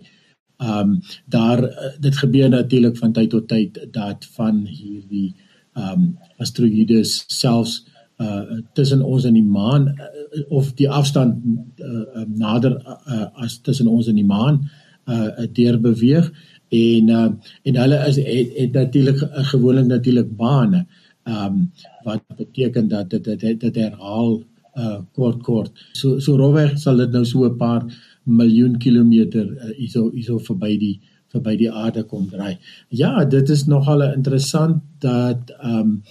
Ehm 0.61 0.95
um, 0.95 1.01
daar 1.29 1.61
dit 1.99 2.17
gebeur 2.17 2.49
natuurlik 2.49 2.97
van 2.97 3.13
tyd 3.13 3.29
tot 3.29 3.47
tyd 3.47 3.77
dat 3.93 4.25
van 4.37 4.63
hierdie 4.65 5.35
ehm 5.75 5.91
um, 5.91 6.07
asteroïdes 6.41 7.23
selfs 7.27 7.83
uh 8.17 8.61
tussen 8.73 9.01
ons 9.03 9.25
en 9.27 9.35
die 9.35 9.43
maan 9.43 9.89
uh, 9.91 10.14
of 10.49 10.73
die 10.79 10.89
afstand 10.89 11.43
uh, 11.79 12.25
nader 12.27 12.77
uh, 12.85 13.27
as 13.43 13.59
tussen 13.61 13.87
ons 13.87 14.07
en 14.07 14.15
die 14.15 14.27
maan 14.27 14.65
uh 15.05 15.45
deur 15.53 15.77
beweeg 15.77 16.31
en 16.73 17.09
uh, 17.09 17.29
en 17.63 17.75
hulle 17.77 17.97
is 18.09 18.15
het, 18.17 18.53
het 18.57 18.71
natuurlik 18.73 19.19
gewoonlik 19.51 19.85
natuurlik 19.85 20.31
bane 20.37 20.85
um, 21.25 21.71
wat 22.03 22.21
beteken 22.37 22.87
dat 22.87 23.09
dit 23.09 23.23
dit 23.23 23.59
dit 23.59 23.75
herhaal 23.75 24.41
uh 24.75 24.99
kort 25.13 25.43
kort. 25.43 25.71
So 25.93 26.19
so 26.19 26.35
rowweg 26.35 26.77
sal 26.79 26.97
dit 26.97 27.11
nou 27.11 27.25
so 27.25 27.45
'n 27.45 27.57
paar 27.57 27.83
miljoen 28.23 28.77
kilometer 28.77 29.45
uh, 29.45 29.71
hierso 29.77 30.09
hierso 30.11 30.39
verby 30.39 30.77
die 30.77 30.99
verby 31.31 31.55
die 31.57 31.71
aarde 31.71 32.03
kom 32.03 32.27
draai. 32.29 32.57
Ja 32.89 33.25
dit 33.25 33.49
is 33.49 33.65
nogal 33.67 34.01
interessant 34.13 34.81
dat 34.99 35.51
ehm 35.61 35.79
um, 35.79 36.03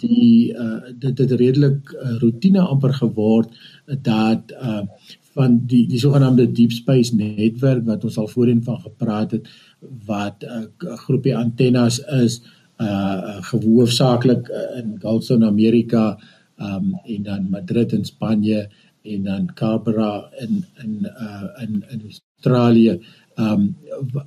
die 0.00 0.52
uh 0.52 0.92
dit 0.98 1.16
dit 1.16 1.32
redelik 1.40 1.92
uh, 1.92 2.16
rotine 2.22 2.60
amper 2.60 2.94
geword 2.94 3.54
dat 3.86 4.52
uh 4.52 4.82
van 5.38 5.58
die 5.70 5.84
die 5.86 6.00
sogenaamde 6.02 6.48
deep 6.52 6.72
space 6.72 7.14
netwerk 7.14 7.84
wat 7.86 8.04
ons 8.04 8.18
al 8.18 8.28
voorheen 8.28 8.62
van 8.64 8.80
gepraat 8.80 9.30
het 9.36 9.48
wat 10.06 10.44
'n 10.44 10.66
uh, 10.86 10.96
groepie 11.04 11.36
antennes 11.36 12.00
is 12.22 12.42
uh 12.80 13.42
gehoofsaaklik 13.50 14.48
uh, 14.48 14.78
in 14.80 14.98
Gulf 15.00 15.30
of 15.30 15.42
America 15.42 16.18
um 16.58 16.94
en 17.04 17.22
dan 17.22 17.50
Madrid 17.50 17.92
in 17.92 18.04
Spanje 18.04 18.68
en 19.02 19.22
dan 19.22 19.54
Canberra 19.54 20.30
in 20.38 20.64
in 20.82 20.92
uh 21.04 21.62
in 21.62 21.84
in 21.88 22.02
Australië 22.02 23.00
um 23.38 23.76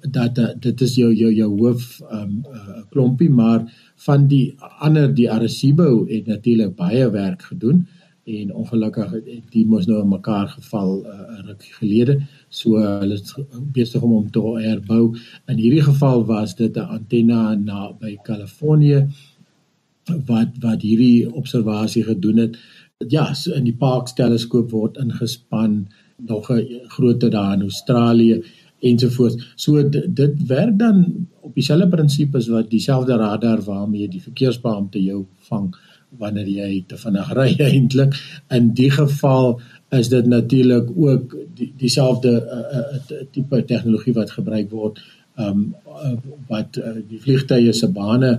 dat 0.10 0.38
uh, 0.38 0.52
dit 0.60 0.82
is 0.82 0.96
jou 0.96 1.14
jou 1.14 1.32
jou 1.34 1.50
hoof 1.60 2.02
um 2.12 2.44
uh, 2.48 2.84
klompie 2.90 3.30
maar 3.30 3.66
van 4.06 4.28
die 4.28 4.56
ander 4.80 5.14
die 5.14 5.32
Arecibo 5.32 6.06
het 6.08 6.28
natuurlik 6.28 6.76
baie 6.76 7.10
werk 7.12 7.42
gedoen 7.52 7.88
en 8.24 8.54
ongelukkig 8.54 9.14
die 9.52 9.66
mos 9.66 9.88
nou 9.90 10.02
in 10.02 10.14
mekaar 10.14 10.48
geval 10.48 11.02
'n 11.02 11.06
uh, 11.06 11.46
ruk 11.48 11.64
gelede. 11.80 12.22
So 12.50 12.78
hulle 12.78 13.14
is 13.14 13.36
besig 13.74 14.02
om 14.02 14.12
hom 14.12 14.32
te 14.32 14.40
herbou. 14.40 15.16
In 15.48 15.58
hierdie 15.58 15.84
geval 15.84 16.26
was 16.26 16.56
dit 16.56 16.78
'n 16.78 16.80
antenna 16.98 17.56
na 17.56 17.92
by 18.00 18.18
Kalifornië 18.24 19.08
wat 20.26 20.50
wat 20.60 20.82
hierdie 20.82 21.34
observasie 21.34 22.04
gedoen 22.04 22.38
het. 22.38 22.58
Ja 23.08 23.34
so 23.34 23.54
in 23.54 23.64
die 23.64 23.78
Parkes 23.78 24.14
teleskoop 24.14 24.72
word 24.72 24.98
ingespan 24.98 25.88
nog 26.18 26.52
'n 26.52 26.82
groter 26.88 27.30
daar 27.30 27.54
in 27.54 27.62
Australië 27.62 28.44
ensovoorts 28.82 29.54
so 29.56 29.82
dit 29.90 30.48
werk 30.48 30.78
dan 30.80 31.28
op 31.42 31.54
dieselfde 31.56 31.88
prinsipes 31.88 32.48
wat 32.48 32.70
dieselfde 32.70 33.18
radar 33.18 33.62
waarmee 33.66 34.08
die 34.10 34.22
verkeersbeampte 34.22 35.04
jou 35.04 35.26
vang 35.50 35.72
wanneer 36.20 36.48
jy 36.48 36.84
te 36.88 36.98
vinnig 37.00 37.30
ry 37.38 37.52
eintlik. 37.70 38.18
In 38.52 38.74
die 38.76 38.90
geval 38.92 39.60
is 39.96 40.10
dit 40.12 40.28
natuurlik 40.28 40.90
ook 40.96 41.36
die 41.56 41.72
dieselfde 41.78 42.34
uh, 42.42 42.62
uh, 42.80 43.24
tipe 43.32 43.64
tegnologie 43.66 44.16
wat 44.16 44.32
gebruik 44.38 44.72
word 44.72 45.02
um 45.40 45.76
uh, 45.88 46.16
wat 46.48 46.78
uh, 46.78 46.98
die 47.08 47.20
vliegtye 47.20 47.74
se 47.74 47.88
bane 47.88 48.32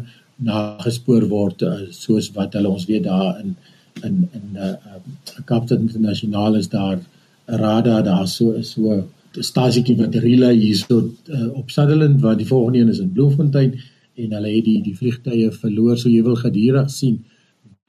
nagespoor 0.45 1.27
word 1.31 1.63
uh, 1.63 1.79
soos 1.91 2.31
wat 2.37 2.57
hulle 2.59 2.73
ons 2.73 2.87
weet 2.91 3.05
daar 3.09 3.41
in 3.41 3.57
in 4.05 4.29
in 4.33 4.57
uh, 4.57 4.69
uh, 4.69 5.01
Kaapstad 5.49 5.81
internasionaal 5.81 6.61
is 6.61 6.69
daar 6.69 6.99
'n 6.99 7.59
radar 7.65 8.05
daar 8.05 8.29
so 8.29 8.63
so 8.63 8.93
'n 8.93 9.09
stasietjie 9.41 9.97
wat 9.97 10.15
relay 10.15 10.57
hierso 10.57 11.01
uh, 11.29 11.49
op 11.59 11.71
Sutherland 11.71 12.21
waar 12.21 12.37
die 12.37 12.47
volgende 12.47 12.79
een 12.79 12.89
is 12.89 12.99
in 12.99 13.13
Bloemfontein 13.13 13.77
en 14.15 14.33
hulle 14.37 14.55
het 14.57 14.65
die 14.65 14.81
die 14.83 14.97
vliegtye 14.97 15.51
verloor 15.53 15.99
so 15.99 16.09
jy 16.09 16.23
wil 16.23 16.37
gedurig 16.37 16.91
sien 16.91 17.23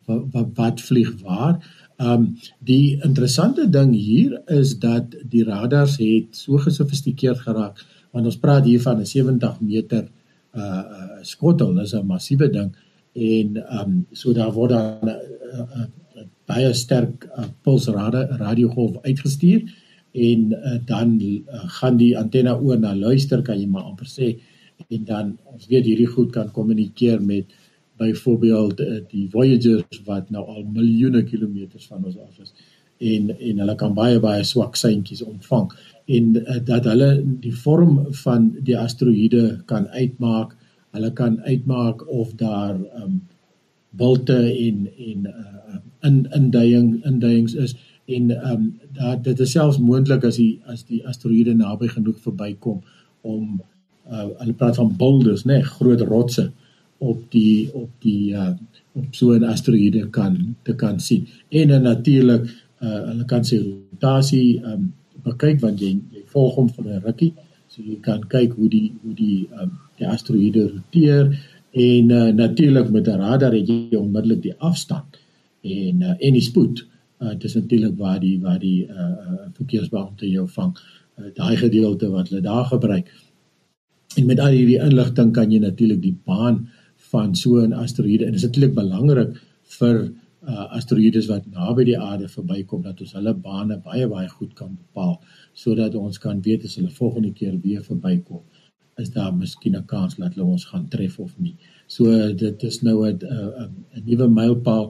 wat 0.07 0.23
wat, 0.33 0.51
wat 0.55 0.81
vlieg 0.81 1.11
waar. 1.21 1.59
Ehm 1.97 2.11
um, 2.11 2.29
die 2.59 2.99
interessante 3.05 3.69
ding 3.69 3.93
hier 3.95 4.41
is 4.51 4.77
dat 4.79 5.15
die 5.29 5.43
radars 5.43 5.97
het 5.97 6.35
so 6.35 6.57
gesofistikeerd 6.57 7.39
geraak 7.39 7.83
want 8.11 8.25
ons 8.25 8.37
praat 8.37 8.65
hier 8.65 8.81
van 8.81 8.99
'n 8.99 9.05
70 9.05 9.59
meter 9.61 10.07
uh, 10.55 10.61
uh 10.63 11.21
skottel, 11.21 11.73
dis 11.75 11.93
'n 11.93 12.05
massiewe 12.05 12.49
ding 12.49 12.75
en 13.13 13.57
ehm 13.57 13.79
um, 13.79 14.05
so 14.11 14.33
daar 14.33 14.51
word 14.51 14.69
dan 14.69 14.97
'n 15.01 15.09
uh, 15.09 15.59
uh, 15.59 15.85
baie 16.45 16.73
sterk 16.73 17.29
uh, 17.37 17.45
pulsrade 17.61 18.27
radiogolf 18.39 18.97
uitgestuur 19.01 19.61
en 20.13 20.51
uh, 20.53 20.77
dan 20.85 21.17
uh, 21.21 21.63
gaan 21.79 21.97
die 21.97 22.13
antenne 22.17 22.53
oor 22.59 22.79
na 22.79 22.93
luister 22.95 23.41
kan 23.41 23.59
jy 23.59 23.67
maar 23.67 23.89
amper 23.89 24.09
sê. 24.09 24.35
En 24.89 25.05
dan 25.05 25.33
ons 25.49 25.67
weet 25.67 25.85
hierdie 25.89 26.09
goed 26.09 26.31
kan 26.31 26.51
kommunikeer 26.53 27.21
met 27.21 27.49
byvoorbeeld 28.01 28.79
uh, 28.79 29.01
die 29.09 29.27
Voyagers 29.33 30.01
wat 30.05 30.29
nou 30.33 30.45
al 30.45 30.63
miljoene 30.63 31.23
kilometers 31.25 31.87
van 31.89 32.05
ons 32.05 32.17
af 32.17 32.39
is. 32.43 32.53
En 33.03 33.31
en 33.33 33.63
hulle 33.63 33.75
kan 33.75 33.93
baie 33.97 34.19
baie 34.21 34.43
swak 34.45 34.77
seintjies 34.77 35.25
ontvang. 35.25 35.71
En 36.05 36.35
uh, 36.41 36.59
dat 36.65 36.85
hulle 36.89 37.15
die 37.41 37.55
vorm 37.65 38.03
van 38.23 38.51
die 38.61 38.77
asteroïde 38.77 39.63
kan 39.65 39.89
uitmaak 39.93 40.57
hulle 40.93 41.13
kan 41.13 41.39
uitmaak 41.41 42.07
of 42.07 42.33
daar 42.37 42.75
um 43.01 43.21
bulte 43.89 44.37
en 44.37 44.89
en 44.97 45.25
uh, 45.25 45.79
in 46.01 46.27
induiing 46.31 47.05
induiings 47.05 47.53
is 47.53 47.75
en 48.05 48.31
um 48.51 48.79
dat 48.91 49.23
dit 49.23 49.39
is 49.39 49.51
selfs 49.51 49.77
moontlik 49.79 50.23
as 50.23 50.35
die 50.35 50.59
as 50.65 50.83
die 50.83 51.01
asteroïde 51.07 51.53
naby 51.55 51.87
genoeg 51.87 52.19
verbykom 52.19 52.81
om 53.21 53.61
uh, 54.11 54.27
hulle 54.39 54.53
praat 54.53 54.75
van 54.75 54.91
boulders 54.97 55.45
nê 55.45 55.59
nee, 55.59 55.71
groot 55.77 56.01
rotse 56.01 56.51
op 57.03 57.23
die 57.31 57.69
op 57.73 57.89
die 58.03 58.33
uh 58.33 58.51
op 58.93 59.15
so 59.17 59.33
'n 59.33 59.43
asteroïde 59.43 60.09
kan 60.09 60.55
te 60.63 60.75
kan 60.75 60.99
sien. 60.99 61.27
En 61.49 61.67
dan 61.67 61.81
natuurlik 61.81 62.43
uh 62.81 63.01
hulle 63.09 63.25
kan 63.25 63.43
sy 63.45 63.57
rotasie 63.57 64.61
um 64.65 64.93
bekyk 65.23 65.59
want 65.61 65.79
jy 65.79 65.91
jy 66.11 66.23
volg 66.33 66.55
hom 66.55 66.69
vir 66.69 66.85
'n 66.85 67.01
rukkie. 67.07 67.33
So 67.67 67.81
jy 67.81 67.97
kan 68.01 68.21
kyk 68.27 68.53
hoe 68.53 68.69
die 68.69 68.91
hoe 69.03 69.15
die 69.15 69.47
um 69.61 69.71
die 69.97 70.07
asteroïde 70.07 70.63
roteer 70.75 71.25
en 71.71 72.09
uh 72.09 72.31
natuurlik 72.43 72.89
met 72.91 73.07
'n 73.07 73.19
radar 73.25 73.53
het 73.53 73.67
jy 73.67 73.95
onmiddellik 73.95 74.41
die 74.41 74.57
afstand 74.57 75.19
en 75.61 76.01
uh 76.01 76.15
en 76.19 76.33
die 76.33 76.47
spoed. 76.51 76.85
Uh 77.23 77.33
dis 77.39 77.55
natuurlik 77.55 77.97
waar 77.97 78.19
die 78.19 78.37
waar 78.41 78.59
die 78.59 78.87
uh, 78.87 79.09
uh 79.31 79.49
verkeersbeampte 79.59 80.29
jou 80.29 80.47
vang. 80.47 80.73
Uh, 81.19 81.29
daai 81.33 81.55
gedeelte 81.57 82.09
wat 82.09 82.29
hulle 82.29 82.41
daar 82.41 82.65
gebruik. 82.65 83.11
En 84.17 84.25
met 84.25 84.39
al 84.39 84.55
hierdie 84.57 84.81
inligting 84.87 85.33
kan 85.33 85.51
jy 85.51 85.59
natuurlik 85.59 86.01
die 86.01 86.17
baan 86.25 86.55
uh 86.63 86.81
van 87.13 87.35
so 87.35 87.49
'n 87.61 87.73
asteroïde 87.85 88.25
en 88.25 88.33
dit 88.33 88.41
is 88.41 88.47
natuurlik 88.47 88.75
belangrik 88.81 89.31
vir 89.79 89.97
uh, 90.51 90.65
asteroïdes 90.77 91.27
wat 91.33 91.43
naby 91.59 91.83
die 91.91 91.99
aarde 92.09 92.27
verbykom 92.37 92.81
dat 92.87 93.01
ons 93.03 93.13
hulle 93.17 93.33
bane 93.47 93.77
baie 93.89 94.07
baie 94.15 94.29
goed 94.37 94.53
kan 94.59 94.71
bepaal 94.83 95.15
sodat 95.63 95.95
ons 96.05 96.17
kan 96.25 96.41
weet 96.47 96.65
as 96.67 96.75
hulle 96.79 96.99
volgende 97.01 97.31
keer 97.39 97.55
weer 97.65 97.83
verbykom 97.91 98.43
is 99.03 99.09
daar 99.17 99.33
miskien 99.43 99.75
'n 99.77 99.85
kans 99.93 100.17
dat 100.21 100.33
hulle 100.33 100.47
ons 100.55 100.65
gaan 100.71 100.87
tref 100.95 101.19
of 101.19 101.31
nie. 101.45 101.55
So 101.95 102.03
dit 102.45 102.63
is 102.69 102.77
nou 102.87 102.97
'n 103.11 103.19
'n 103.97 104.03
nuwe 104.09 104.27
mylpaal 104.39 104.85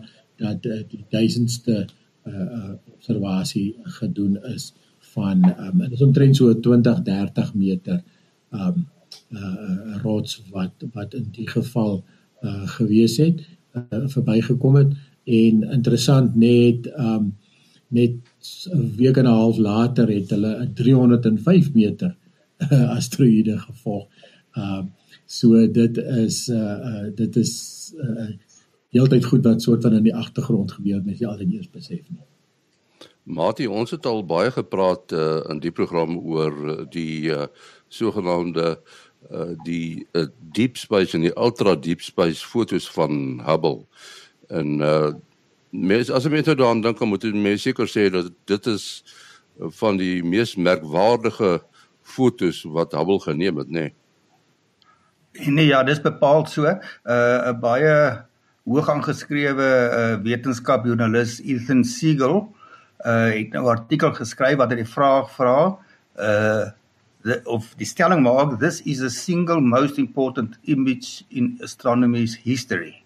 dat 0.45 0.65
uh, 0.65 0.81
die 0.93 1.05
duisendste 1.17 1.75
uh, 1.81 1.87
uh, 2.25 2.73
observasie 2.93 3.75
gedoen 3.99 4.37
is 4.43 4.73
van 5.13 5.43
um, 5.59 5.77
dit 5.77 5.91
is 5.91 6.01
omtrent 6.01 6.35
so 6.35 6.59
20 6.59 7.01
30 7.03 7.53
meter 7.53 8.03
um 8.51 8.87
uh 9.29 9.97
rots 10.01 10.41
wat 10.49 10.85
wat 10.93 11.13
in 11.13 11.27
die 11.31 11.47
geval 11.47 12.03
uh 12.41 12.67
gewees 12.77 13.17
het 13.17 13.43
uh, 13.75 14.07
verbygekom 14.15 14.75
het 14.75 14.93
en 15.23 15.63
interessant 15.63 16.35
net 16.35 16.89
um 16.97 17.35
net 17.93 18.15
'n 18.73 18.95
week 18.97 19.17
en 19.17 19.25
'n 19.25 19.39
half 19.41 19.57
later 19.57 20.07
het 20.09 20.29
hulle 20.29 20.53
'n 20.65 20.73
305 20.73 21.73
meter 21.73 22.15
uh, 22.57 22.89
asteroïde 22.97 23.57
gevolg. 23.57 24.07
Um 24.57 24.91
so 25.25 25.71
dit 25.71 25.97
is 25.97 26.49
uh, 26.49 26.77
uh 26.89 27.07
dit 27.15 27.35
is 27.35 27.53
uh 27.97 28.29
heeltyd 28.93 29.25
goed 29.25 29.43
wat 29.45 29.61
soort 29.61 29.81
van 29.85 29.97
in 29.97 30.05
die 30.07 30.15
agtergrond 30.15 30.71
gebeur 30.71 31.01
met 31.05 31.19
jy 31.19 31.27
altyd 31.29 31.53
eers 31.53 31.69
besef 31.73 32.03
nie. 32.09 32.21
Mati, 33.23 33.67
ons 33.71 33.91
het 33.95 34.05
al 34.05 34.25
baie 34.27 34.51
gepraat 34.51 35.13
uh, 35.15 35.39
in 35.49 35.61
die 35.63 35.71
program 35.71 36.17
oor 36.19 36.85
die 36.91 37.31
uh, 37.31 37.47
sogenaamde 37.87 38.75
uh, 39.31 39.53
die 39.63 40.05
uh, 40.11 40.25
deep 40.55 40.77
space 40.77 41.15
en 41.15 41.23
die 41.23 41.35
ultra 41.39 41.75
deep 41.79 42.03
space 42.03 42.43
fotos 42.45 42.89
van 42.91 43.39
Hubble. 43.47 43.85
En 44.47 44.81
uh 44.81 45.13
mens 45.73 46.11
as 46.13 46.27
jy 46.27 46.29
nou 46.45 46.53
daaraan 46.53 46.83
dink, 46.83 46.99
moet 47.01 47.23
mens 47.33 47.63
seker 47.65 47.87
sê 47.89 48.03
dat 48.13 48.27
dit 48.45 48.67
is 48.69 48.83
van 49.79 49.97
die 49.97 50.21
mees 50.21 50.53
merkwaardige 50.53 51.63
fotos 52.05 52.59
wat 52.75 52.93
Hubble 52.93 53.17
geneem 53.23 53.57
het, 53.57 53.71
nê? 53.71 53.87
Nee. 53.87 55.49
nee 55.49 55.65
ja, 55.65 55.81
dis 55.83 56.01
bepaald 56.01 56.49
so. 56.49 56.67
'n 56.69 56.77
uh, 57.09 57.49
'n 57.49 57.59
baie 57.59 57.95
hoog 58.63 58.89
aangeskrewe 58.89 59.65
uh, 59.67 60.03
wetenskapjoernalis 60.23 61.39
Ethan 61.43 61.83
Siegel 61.83 62.45
uh 63.03 63.31
het 63.35 63.51
nou 63.51 63.65
'n 63.65 63.75
artikel 63.75 64.13
geskryf 64.15 64.57
wat 64.57 64.71
hy 64.71 64.77
die 64.79 64.93
vraag 64.95 65.27
vra 65.35 65.75
uh 66.15 66.71
the, 67.23 67.41
of 67.43 67.75
die 67.75 67.85
stelling 67.87 68.23
maak 68.23 68.59
this 68.59 68.79
is 68.81 69.01
a 69.01 69.09
single 69.09 69.59
most 69.59 69.97
important 69.97 70.55
image 70.63 71.25
in 71.29 71.59
astronomy's 71.63 72.35
history. 72.35 73.03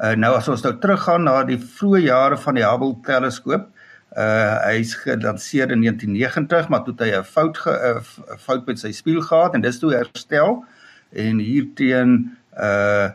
Uh 0.00 0.14
nou 0.16 0.34
as 0.34 0.48
ons 0.48 0.62
nou 0.62 0.74
teruggaan 0.78 1.22
na 1.22 1.44
die 1.44 1.58
vroeë 1.58 2.02
jare 2.02 2.36
van 2.36 2.54
die 2.54 2.66
Hubble 2.66 2.96
teleskoop, 3.06 3.70
uh 4.16 4.58
hy's 4.66 4.94
gelanseer 4.94 5.70
in 5.70 5.86
1990, 5.86 6.68
maar 6.68 6.82
toe 6.82 6.94
het 6.98 7.06
hy 7.06 7.14
'n 7.18 7.24
fout 7.24 7.58
ge, 7.58 7.70
'n 7.70 8.38
fout 8.38 8.66
met 8.66 8.78
sy 8.78 8.90
spieël 8.90 9.22
gehad 9.22 9.54
en 9.54 9.60
dis 9.60 9.78
toe 9.78 9.94
herstel 9.94 10.64
en 11.12 11.38
hierteen 11.38 12.36
uh 12.58 13.14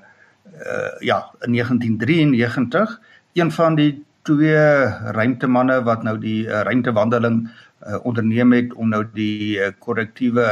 uh 0.52 1.00
ja, 1.00 1.32
in 1.42 1.52
1993, 1.52 3.00
een 3.34 3.52
van 3.52 3.76
die 3.76 4.04
twee 4.24 4.86
ruimtemanne 5.16 5.82
wat 5.84 6.04
nou 6.04 6.18
die 6.20 6.46
uh, 6.46 6.62
ruimtewandeling 6.68 7.48
uh, 7.48 7.98
onderneem 8.04 8.54
het 8.54 8.74
om 8.74 8.90
nou 8.90 9.04
die 9.14 9.60
uh, 9.60 9.72
korrektiewe 9.80 10.46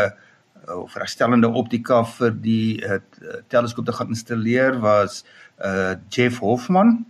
uh, 0.67 0.75
of 0.75 0.93
herstellende 0.99 1.47
optika 1.47 2.01
vir 2.17 2.35
die 2.43 2.81
uh, 2.83 2.99
teleskoop 3.47 3.87
te 3.87 3.95
gaan 3.95 4.11
installeer 4.11 4.79
was 4.83 5.23
uh, 5.63 5.95
Jeff 6.09 6.41
Hoffman 6.43 7.05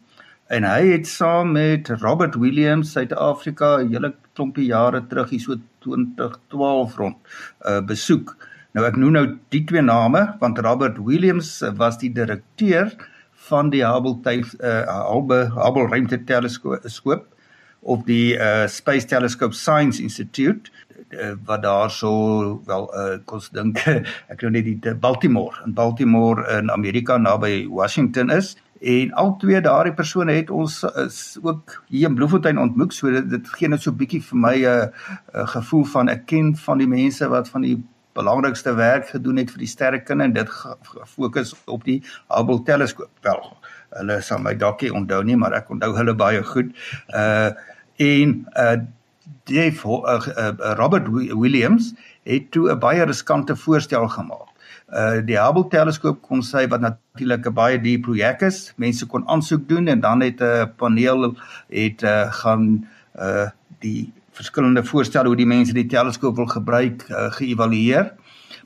en 0.52 0.68
hy 0.68 0.92
het 0.92 1.08
saam 1.08 1.56
met 1.56 1.90
Robert 2.02 2.36
Williams 2.36 2.92
Suid-Afrika 2.92 3.78
'n 3.80 3.94
hele 3.94 4.14
klompie 4.34 4.66
jare 4.66 5.02
terug 5.08 5.30
hier 5.30 5.40
so 5.40 5.56
2012 5.86 6.96
rond 6.98 7.18
uh, 7.66 7.82
besoek. 7.82 8.36
Nou 8.72 8.86
ek 8.88 8.96
noem 8.96 9.16
nou 9.18 9.26
die 9.52 9.64
twee 9.68 9.82
name 9.84 10.22
want 10.40 10.60
Robert 10.64 11.00
Williams 11.04 11.58
was 11.80 11.98
die 12.00 12.12
direkteur 12.16 12.94
van 13.50 13.72
die 13.74 13.84
Hubble 13.84 14.16
uh, 14.16 14.86
Hubble 15.10 15.50
Hubble 15.58 15.90
ruimteteleskoop 15.92 17.26
of 17.82 18.06
die 18.06 18.38
uh, 18.38 18.68
Space 18.68 19.08
Telescope 19.10 19.58
Science 19.58 20.00
Institute 20.00 20.72
uh, 21.10 21.34
wat 21.46 21.64
daar 21.64 21.92
so 21.92 22.62
wel 22.66 22.88
uh, 22.96 23.18
kos 23.26 23.50
dink 23.52 23.84
ek 24.32 24.42
nou 24.42 24.54
net 24.56 24.70
die 24.70 24.96
Baltimore 24.96 25.58
in 25.66 25.76
Baltimore 25.76 26.46
in 26.56 26.72
Amerika 26.72 27.18
naby 27.18 27.66
Washington 27.68 28.32
is. 28.32 28.56
En 28.82 29.12
al 29.14 29.36
twee 29.38 29.60
daardie 29.62 29.94
persone 29.94 30.34
het 30.34 30.50
ons 30.50 30.80
is 31.04 31.38
ook 31.42 31.84
hier 31.92 32.08
in 32.08 32.16
Bloemfontein 32.16 32.58
ontmoet 32.58 32.96
so 32.96 33.12
dit, 33.14 33.28
dit 33.30 33.50
gee 33.58 33.70
net 33.70 33.84
so 33.84 33.94
bietjie 33.94 34.24
vir 34.26 34.40
my 34.48 34.56
'n 34.58 34.66
uh, 34.66 34.88
uh, 35.36 35.48
gevoel 35.58 35.84
van 35.86 36.10
ek 36.10 36.26
ken 36.26 36.56
van 36.56 36.82
die 36.82 36.90
mense 36.90 37.28
wat 37.30 37.50
van 37.50 37.68
die 37.68 37.78
belangrikste 38.14 38.74
werk 38.76 39.10
gedoen 39.10 39.38
het 39.38 39.52
vir 39.52 39.64
die 39.66 39.72
sterrekunde 39.72 40.24
en 40.24 40.34
dit 40.34 40.50
gefokus 40.50 41.56
op 41.66 41.84
die 41.84 42.02
Hubble 42.28 42.64
teleskoop 42.64 43.12
wel 43.28 43.44
hulle 44.00 44.22
sal 44.22 44.40
my 44.40 44.56
dalk 44.56 44.82
nie 44.82 44.94
onthou 45.02 45.22
nie 45.24 45.36
maar 45.36 45.54
ek 45.54 45.70
onthou 45.70 45.94
hulle 45.98 46.16
baie 46.16 46.44
goed 46.54 46.74
uh 47.14 47.52
en 48.02 48.42
uh 48.58 48.80
Dave 49.44 49.88
uh, 49.88 50.20
uh, 50.38 50.74
Robert 50.78 51.08
Williams 51.12 51.94
het 52.24 52.52
toe 52.52 52.72
'n 52.72 52.80
baie 52.80 53.04
riskante 53.04 53.56
voorstel 53.56 54.08
gemaak. 54.08 54.50
Uh 54.90 55.22
die 55.26 55.40
Hubble 55.40 55.68
teleskoop 55.68 56.22
kon 56.22 56.42
sê 56.42 56.68
wat 56.68 56.82
natuurlik 56.82 57.46
'n 57.48 57.54
baie 57.54 57.82
duur 57.82 58.00
projek 58.00 58.42
is. 58.42 58.74
Mense 58.76 59.06
kon 59.06 59.28
aansoek 59.28 59.68
doen 59.70 59.88
en 59.88 60.00
dan 60.00 60.22
het 60.22 60.42
'n 60.42 60.74
paneel 60.76 61.36
het 61.70 62.04
uh 62.04 62.32
gaan 62.32 62.88
uh 63.16 63.50
die 63.80 64.14
verskillende 64.32 64.84
voorstelle 64.84 65.28
hoe 65.28 65.38
die 65.38 65.50
mense 65.50 65.74
die 65.74 65.88
teleskoop 65.90 66.36
wil 66.36 66.50
gebruik 66.52 67.06
uh, 67.10 67.30
geëvalueer. 67.38 68.12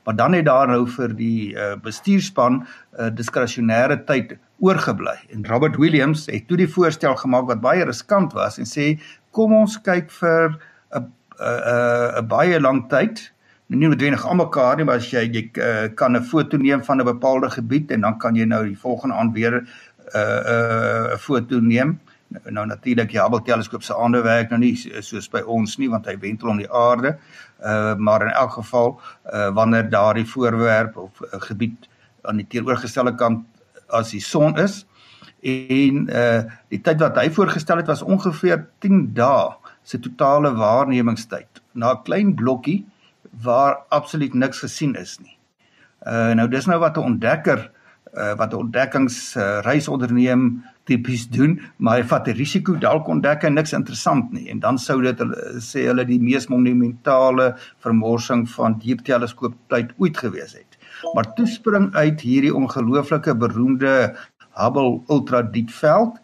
Maar 0.04 0.16
dan 0.16 0.32
het 0.32 0.44
daar 0.46 0.68
nou 0.70 0.84
vir 0.88 1.14
die 1.18 1.54
uh, 1.54 1.74
bestuurspan 1.82 2.62
'n 2.62 2.66
uh, 2.98 3.10
diskresionêre 3.14 3.98
tyd 4.06 4.36
oorgebly. 4.58 5.16
En 5.34 5.46
Robert 5.46 5.76
Williams 5.76 6.26
het 6.26 6.48
toe 6.48 6.56
die 6.56 6.70
voorstel 6.70 7.16
gemaak 7.16 7.46
wat 7.46 7.60
baie 7.60 7.84
riskant 7.84 8.32
was 8.32 8.58
en 8.58 8.66
sê 8.66 9.00
kom 9.30 9.52
ons 9.52 9.80
kyk 9.80 10.10
vir 10.10 10.58
'n 10.94 11.12
'n 11.40 12.22
'n 12.22 12.26
baie 12.28 12.60
lang 12.60 12.88
tyd. 12.88 13.32
Nou 13.66 13.80
nie 13.80 13.88
noodwendig 13.88 14.26
almekaar 14.26 14.76
nie, 14.76 14.84
maar 14.84 15.00
as 15.02 15.10
jy 15.10 15.24
jy 15.26 15.50
uh, 15.58 15.88
kan 15.94 16.16
'n 16.16 16.22
foto 16.22 16.56
neem 16.56 16.84
van 16.84 17.00
'n 17.00 17.04
bepaalde 17.04 17.50
gebied 17.50 17.90
en 17.90 18.00
dan 18.00 18.18
kan 18.18 18.34
jy 18.34 18.44
nou 18.44 18.64
die 18.64 18.78
volgende 18.78 19.14
aand 19.14 19.34
weer 19.34 19.54
'n 19.60 19.66
uh, 20.14 20.20
'n 20.22 21.12
uh, 21.12 21.16
foto 21.18 21.60
neem. 21.60 21.98
Nou, 22.28 22.42
nou 22.50 22.64
natuurlik 22.66 23.12
die 23.12 23.20
Hubble 23.20 23.42
teleskoop 23.46 23.84
se 23.86 23.94
ander 23.94 24.24
werk 24.26 24.50
nou 24.50 24.58
nie 24.58 24.74
soos 24.76 25.28
by 25.30 25.44
ons 25.46 25.76
nie 25.78 25.88
want 25.92 26.08
hy 26.10 26.16
wentel 26.22 26.50
om 26.50 26.58
die 26.58 26.70
aarde. 26.70 27.14
Uh 27.62 27.94
maar 27.94 28.26
in 28.26 28.32
elk 28.32 28.56
geval 28.58 28.96
uh 29.32 29.50
wanneer 29.54 29.90
daardie 29.90 30.26
voorwerp 30.26 30.96
of 30.96 31.22
uh, 31.22 31.40
gebied 31.46 31.88
aan 32.26 32.42
die 32.42 32.48
teenoorgestelde 32.50 33.14
kant 33.14 33.44
as 33.94 34.10
die 34.10 34.20
son 34.20 34.58
is 34.58 34.82
en 35.46 36.08
uh 36.10 36.42
die 36.74 36.82
tyd 36.82 37.00
wat 37.04 37.22
hy 37.22 37.30
voorgestel 37.30 37.82
het 37.82 37.94
was 37.94 38.02
ongeveer 38.02 38.66
10 38.82 39.12
dae 39.14 39.54
se 39.86 40.02
totale 40.02 40.50
waarnemingstyd 40.58 41.62
na 41.72 41.94
'n 41.94 42.02
klein 42.02 42.34
blokkie 42.34 42.84
waar 43.42 43.84
absoluut 43.88 44.34
niks 44.34 44.58
gesien 44.66 44.94
is 44.94 45.18
nie. 45.20 45.38
Uh 46.06 46.34
nou 46.34 46.48
dis 46.48 46.66
nou 46.66 46.78
wat 46.78 46.96
'n 46.96 47.06
ontdekker 47.14 47.70
uh 48.16 48.34
wat 48.36 48.52
'n 48.52 48.56
ontdekkingsreis 48.56 49.86
uh, 49.86 49.92
onderneem 49.92 50.64
tipies 50.84 51.28
doen, 51.28 51.60
maar 51.76 51.98
hy 51.98 52.04
vat 52.04 52.28
'n 52.28 52.36
risiko 52.36 52.74
dalk 52.74 53.08
ontdek 53.08 53.44
en 53.44 53.54
niks 53.54 53.72
interessant 53.72 54.32
nie 54.32 54.48
en 54.50 54.60
dan 54.60 54.78
sou 54.78 55.02
dit 55.02 55.18
sê 55.58 55.86
hulle 55.86 56.04
die 56.04 56.20
mees 56.20 56.48
monumentale 56.48 57.56
vermorsing 57.78 58.48
van 58.48 58.78
diepteleskooptyd 58.78 59.92
ooit 59.98 60.16
gewees 60.16 60.52
het 60.52 60.76
maar 61.14 61.34
toespring 61.34 61.94
uit 61.94 62.20
hierdie 62.20 62.54
ongelooflike 62.54 63.36
beroemde 63.36 64.16
Hubble 64.56 65.00
ultra 65.12 65.42
diep 65.42 65.70
veld. 65.70 66.16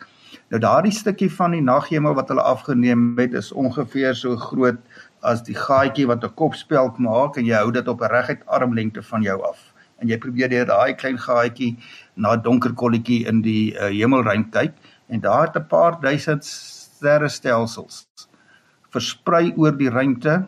Nou 0.52 0.60
daardie 0.60 0.92
stukkie 0.92 1.28
van 1.32 1.52
die 1.56 1.64
naghemel 1.64 2.14
wat 2.16 2.30
hulle 2.32 2.44
afgeneem 2.48 3.12
het 3.18 3.34
is 3.36 3.52
ongeveer 3.52 4.16
so 4.16 4.36
groot 4.36 4.80
as 5.20 5.44
die 5.44 5.56
gaatjie 5.56 6.06
wat 6.08 6.24
'n 6.24 6.34
kopspeld 6.34 6.98
maak 6.98 7.36
en 7.36 7.44
jy 7.44 7.56
hou 7.56 7.70
dit 7.70 7.88
op 7.88 8.00
'n 8.00 8.12
reguit 8.12 8.46
armlengte 8.46 9.02
van 9.02 9.22
jou 9.22 9.40
af. 9.42 9.71
En 10.02 10.10
jy 10.10 10.18
probeer 10.18 10.50
deur 10.50 10.66
daai 10.66 10.94
klein 10.98 11.18
gaatjie 11.18 11.76
na 12.16 12.34
'n 12.34 12.42
donker 12.42 12.74
kolletjie 12.74 13.26
in 13.30 13.42
die 13.42 13.74
uh, 13.78 13.88
hemelruim 13.88 14.50
kyk 14.50 14.74
en 15.08 15.20
daar 15.20 15.46
het 15.46 15.56
'n 15.56 15.68
paar 15.68 16.00
duisend 16.00 16.44
sterrestelsels 16.44 18.06
versprei 18.92 19.52
oor 19.56 19.76
die 19.76 19.90
ruimte 19.90 20.42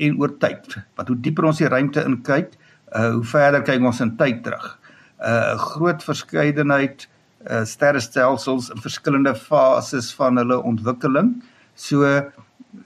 en 0.00 0.18
oor 0.20 0.32
tyd. 0.40 0.76
Want 0.96 1.08
hoe 1.08 1.20
dieper 1.20 1.44
ons 1.50 1.60
die 1.60 1.68
ruimte 1.68 2.04
in 2.04 2.20
kyk, 2.24 2.56
uh 2.96 3.12
hoe 3.14 3.24
verder 3.24 3.62
kyk 3.62 3.84
ons 3.86 4.00
in 4.00 4.16
tyd 4.16 4.42
terug. 4.44 4.78
Uh 5.20 5.54
'n 5.54 5.58
groot 5.58 6.02
verskeidenheid 6.02 7.08
uh 7.50 7.64
sterrestelsels 7.64 8.70
in 8.70 8.80
verskillende 8.80 9.34
fases 9.34 10.14
van 10.14 10.36
hulle 10.36 10.62
ontwikkeling. 10.62 11.42
So 11.74 12.04
uh, 12.04 12.22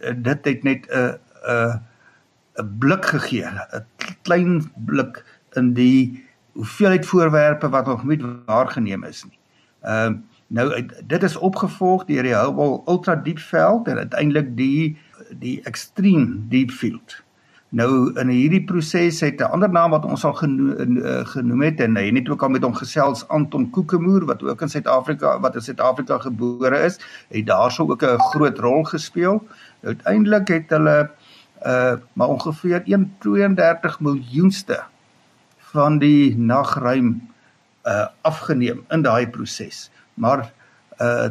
dit 0.00 0.44
het 0.44 0.64
net 0.64 0.88
'n 0.90 1.18
'n 1.48 1.80
'n 2.58 2.78
blik 2.78 3.04
gegee, 3.04 3.46
'n 3.46 3.86
klein 4.22 4.70
blik 4.86 5.24
in 5.56 5.72
die 5.74 6.24
hoeveelheid 6.52 7.06
voorwerpe 7.06 7.68
wat 7.68 7.86
nog 7.86 8.04
nie 8.04 8.20
waargeneem 8.46 9.04
is 9.04 9.24
nie. 9.24 9.38
Ehm 9.82 10.12
uh, 10.12 10.18
nou 10.46 10.86
dit 11.06 11.22
is 11.22 11.36
opgevolg 11.36 12.04
deur 12.04 12.22
die 12.22 12.34
Hubble 12.36 12.82
ultra 12.86 13.14
diep 13.16 13.38
veld 13.38 13.88
en 13.88 13.96
uiteindelik 13.96 14.56
die 14.56 14.96
die 15.40 15.62
extreme 15.64 16.36
deep 16.48 16.70
field. 16.70 17.16
Nou 17.74 18.12
in 18.20 18.28
hierdie 18.30 18.62
proses 18.64 19.20
het 19.20 19.40
'n 19.40 19.50
ander 19.56 19.70
naam 19.70 19.90
wat 19.90 20.04
ons 20.04 20.24
al 20.24 20.32
genoem, 20.32 20.96
uh, 20.96 21.26
genoem 21.26 21.62
het 21.62 21.80
en 21.80 21.96
hy 21.96 22.12
het 22.14 22.28
ook 22.28 22.42
al 22.42 22.48
met 22.48 22.62
hom 22.62 22.74
gesels 22.74 23.28
Anton 23.28 23.70
Kokemoer 23.70 24.24
wat 24.24 24.42
ook 24.42 24.62
in 24.62 24.68
Suid-Afrika 24.68 25.40
wat 25.40 25.54
in 25.54 25.60
Suid-Afrika 25.60 26.18
gebore 26.18 26.78
is, 26.78 27.00
het 27.28 27.46
daarso 27.46 27.82
ook 27.82 28.02
'n 28.02 28.18
groot 28.18 28.58
rol 28.58 28.84
gespeel. 28.84 29.46
Uiteindelik 29.82 30.48
het 30.48 30.70
hulle 30.70 31.10
uh 31.66 31.94
maar 32.12 32.28
ongeveer 32.28 32.82
1.32 32.84 34.00
miljoenste 34.00 34.84
van 35.74 35.98
die 35.98 36.34
nagruim 36.38 37.16
uh 37.84 38.06
afgeneem 38.22 38.84
in 38.94 39.02
daai 39.04 39.26
proses. 39.28 39.90
Maar 40.14 40.46
uh 41.00 41.28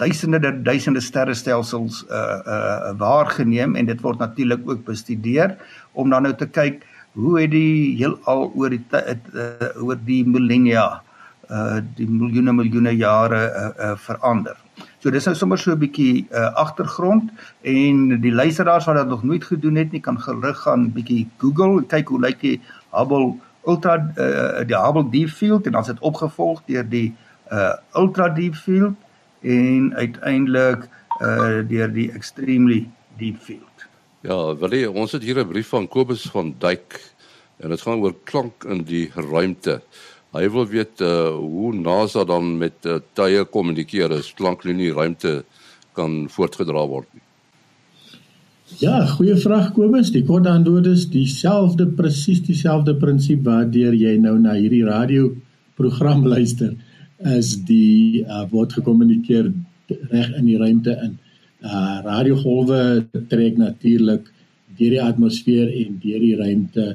duisende 0.00 0.62
duisende 0.62 1.00
sterrestelsels 1.00 2.02
uh 2.10 2.40
uh 2.56 2.92
waargeneem 2.98 3.76
en 3.76 3.86
dit 3.86 4.00
word 4.00 4.18
natuurlik 4.18 4.66
ook 4.66 4.84
bestudeer 4.84 5.56
om 5.92 6.10
dan 6.10 6.26
nou 6.26 6.34
te 6.34 6.48
kyk 6.48 6.82
hoe 7.14 7.40
het 7.40 7.52
die 7.54 7.94
heelal 7.98 8.50
oor 8.54 8.74
die 8.74 8.82
uh, 8.90 9.70
oor 9.78 9.98
die 10.06 10.24
millennia 10.26 10.86
uh 11.50 11.78
die 11.96 12.08
miljoene 12.10 12.52
miljoene 12.52 12.94
jare 12.96 13.42
uh, 13.46 13.70
uh 13.86 13.96
verander. 14.06 14.56
So 14.98 15.12
dis 15.14 15.26
nou 15.28 15.34
sommer 15.38 15.58
so 15.58 15.72
'n 15.72 15.78
bietjie 15.78 16.26
uh 16.32 16.50
agtergrond 16.64 17.30
en 17.62 18.20
die 18.20 18.34
luisteraars 18.34 18.86
wat 18.86 18.96
dit 18.96 19.08
nog 19.08 19.22
nooit 19.22 19.44
gedoen 19.44 19.76
het 19.76 19.92
nie 19.92 20.00
kan 20.00 20.18
gerig 20.18 20.58
gaan 20.66 20.90
bietjie 20.92 21.28
Google 21.38 21.84
kyk 21.86 22.08
hoe 22.08 22.20
lyk 22.20 22.40
die 22.40 22.60
Hubble 22.90 23.36
ultra 23.66 23.96
uh 24.16 24.64
die 24.66 24.76
Hubble 24.76 25.08
Deep 25.10 25.30
Field 25.30 25.66
en 25.66 25.72
dan 25.72 25.80
is 25.80 25.92
dit 25.92 26.00
opgevolg 26.00 26.62
deur 26.66 26.88
die 26.88 27.14
uh 27.52 27.74
ultra 27.92 28.28
deep 28.28 28.54
field 28.54 28.94
en 29.40 29.92
uiteindelik 29.94 30.88
uh 31.20 31.60
deur 31.68 31.92
die 31.92 32.10
extremely 32.12 32.88
deep 33.18 33.38
field. 33.40 33.86
Ja, 34.24 34.56
wil 34.56 34.92
ons 34.92 35.12
het 35.12 35.22
hier 35.22 35.38
'n 35.38 35.48
brief 35.48 35.68
van 35.68 35.88
Kobus 35.88 36.30
van 36.30 36.54
Duyk 36.58 37.00
en 37.56 37.68
dit 37.68 37.80
gaan 37.80 38.00
oor 38.00 38.14
klank 38.24 38.64
in 38.64 38.82
die 38.82 39.10
ruimte. 39.14 39.82
Hy 40.32 40.50
wil 40.50 40.66
weet 40.66 41.00
uh 41.00 41.28
hoe 41.28 41.74
NASA 41.74 42.24
dan 42.24 42.58
met 42.58 42.86
uh, 42.86 42.98
tye 43.12 43.44
kommunikeer 43.44 44.12
as 44.12 44.34
klank 44.34 44.64
in 44.64 44.76
die 44.76 44.92
ruimte 44.92 45.44
kan 45.92 46.26
voortgedra 46.28 46.86
word. 46.86 47.06
Ja, 48.82 49.04
goeie 49.06 49.36
vraag 49.38 49.68
Kobus. 49.76 50.08
Die 50.10 50.24
kort 50.26 50.48
antwoord 50.50 50.88
is 50.90 51.04
dieselfde 51.12 51.84
presies 51.94 52.40
dieselfde 52.42 52.96
prinsip 52.98 53.44
waardeur 53.46 53.94
jy 53.94 54.16
nou 54.18 54.34
na 54.40 54.56
hierdie 54.56 54.82
radio 54.86 55.28
program 55.78 56.24
luister 56.32 56.72
is 57.36 57.52
die 57.68 58.24
uh, 58.24 58.42
word 58.50 58.74
gekommunikeer 58.74 59.52
reg 60.10 60.32
in 60.40 60.48
die 60.48 60.58
ruimte 60.58 60.96
in. 61.06 61.14
Uh 61.64 62.00
radiogolwe 62.04 62.80
trek 63.30 63.60
natuurlik 63.62 64.26
deur 64.74 64.96
die 64.96 65.02
atmosfeer 65.02 65.70
en 65.70 66.00
deur 66.02 66.26
die 66.26 66.34
ruimte 66.42 66.88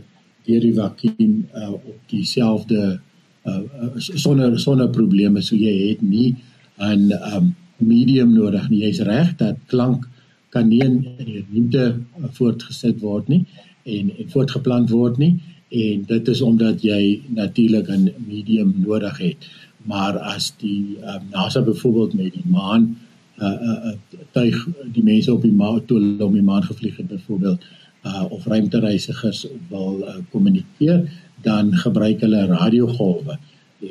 deur 0.50 0.68
die 0.68 0.76
vakuum 0.76 1.34
uh, 1.56 1.72
op 1.78 1.98
dieselfde 2.12 2.84
uh, 2.92 3.56
uh, 3.56 3.90
sonder 3.98 4.60
sonder 4.60 4.92
probleme 4.92 5.42
so 5.42 5.56
jy 5.56 5.76
het 5.88 6.04
nie 6.04 6.36
'n 6.76 7.12
um, 7.34 7.56
medium 7.80 8.34
nodig 8.36 8.70
nie. 8.70 8.84
Jy's 8.84 9.00
reg 9.08 9.38
dat 9.40 9.56
klank 9.68 10.10
kan 10.50 10.68
nie 10.68 10.82
in 10.86 11.02
die 11.18 11.46
ruimte 11.52 12.00
voortgesit 12.38 13.02
word 13.02 13.28
nie 13.28 13.46
en 13.84 14.12
en 14.18 14.30
voortgeplant 14.34 14.90
word 14.90 15.18
nie 15.18 15.34
en 15.70 16.06
dit 16.10 16.28
is 16.28 16.42
omdat 16.42 16.82
jy 16.82 17.22
natuurlik 17.28 17.90
'n 17.90 18.14
medium 18.28 18.74
nodig 18.86 19.18
het. 19.18 19.38
Maar 19.86 20.18
as 20.18 20.54
die 20.58 20.98
um, 21.02 21.22
NASA 21.32 21.62
byvoorbeeld 21.62 22.14
met 22.14 22.34
die 22.34 22.46
maan 22.46 22.98
uh 23.40 23.46
uh 23.62 23.94
tuig 24.32 24.68
die 24.92 25.04
mense 25.04 25.34
op 25.34 25.42
die 25.42 25.52
maan 25.52 25.86
toe 25.86 26.00
hulle 26.00 26.26
om 26.26 26.34
die 26.34 26.42
maan 26.42 26.64
gevlieg 26.64 26.98
het 26.98 27.08
byvoorbeeld 27.08 27.62
uh 28.06 28.26
of 28.30 28.46
ruimtereisigers 28.46 29.48
wil 29.70 30.02
uh, 30.02 30.16
kommunikeer 30.32 31.12
dan 31.42 31.74
gebruik 31.74 32.20
hulle 32.20 32.46
radiogolwe. 32.46 33.38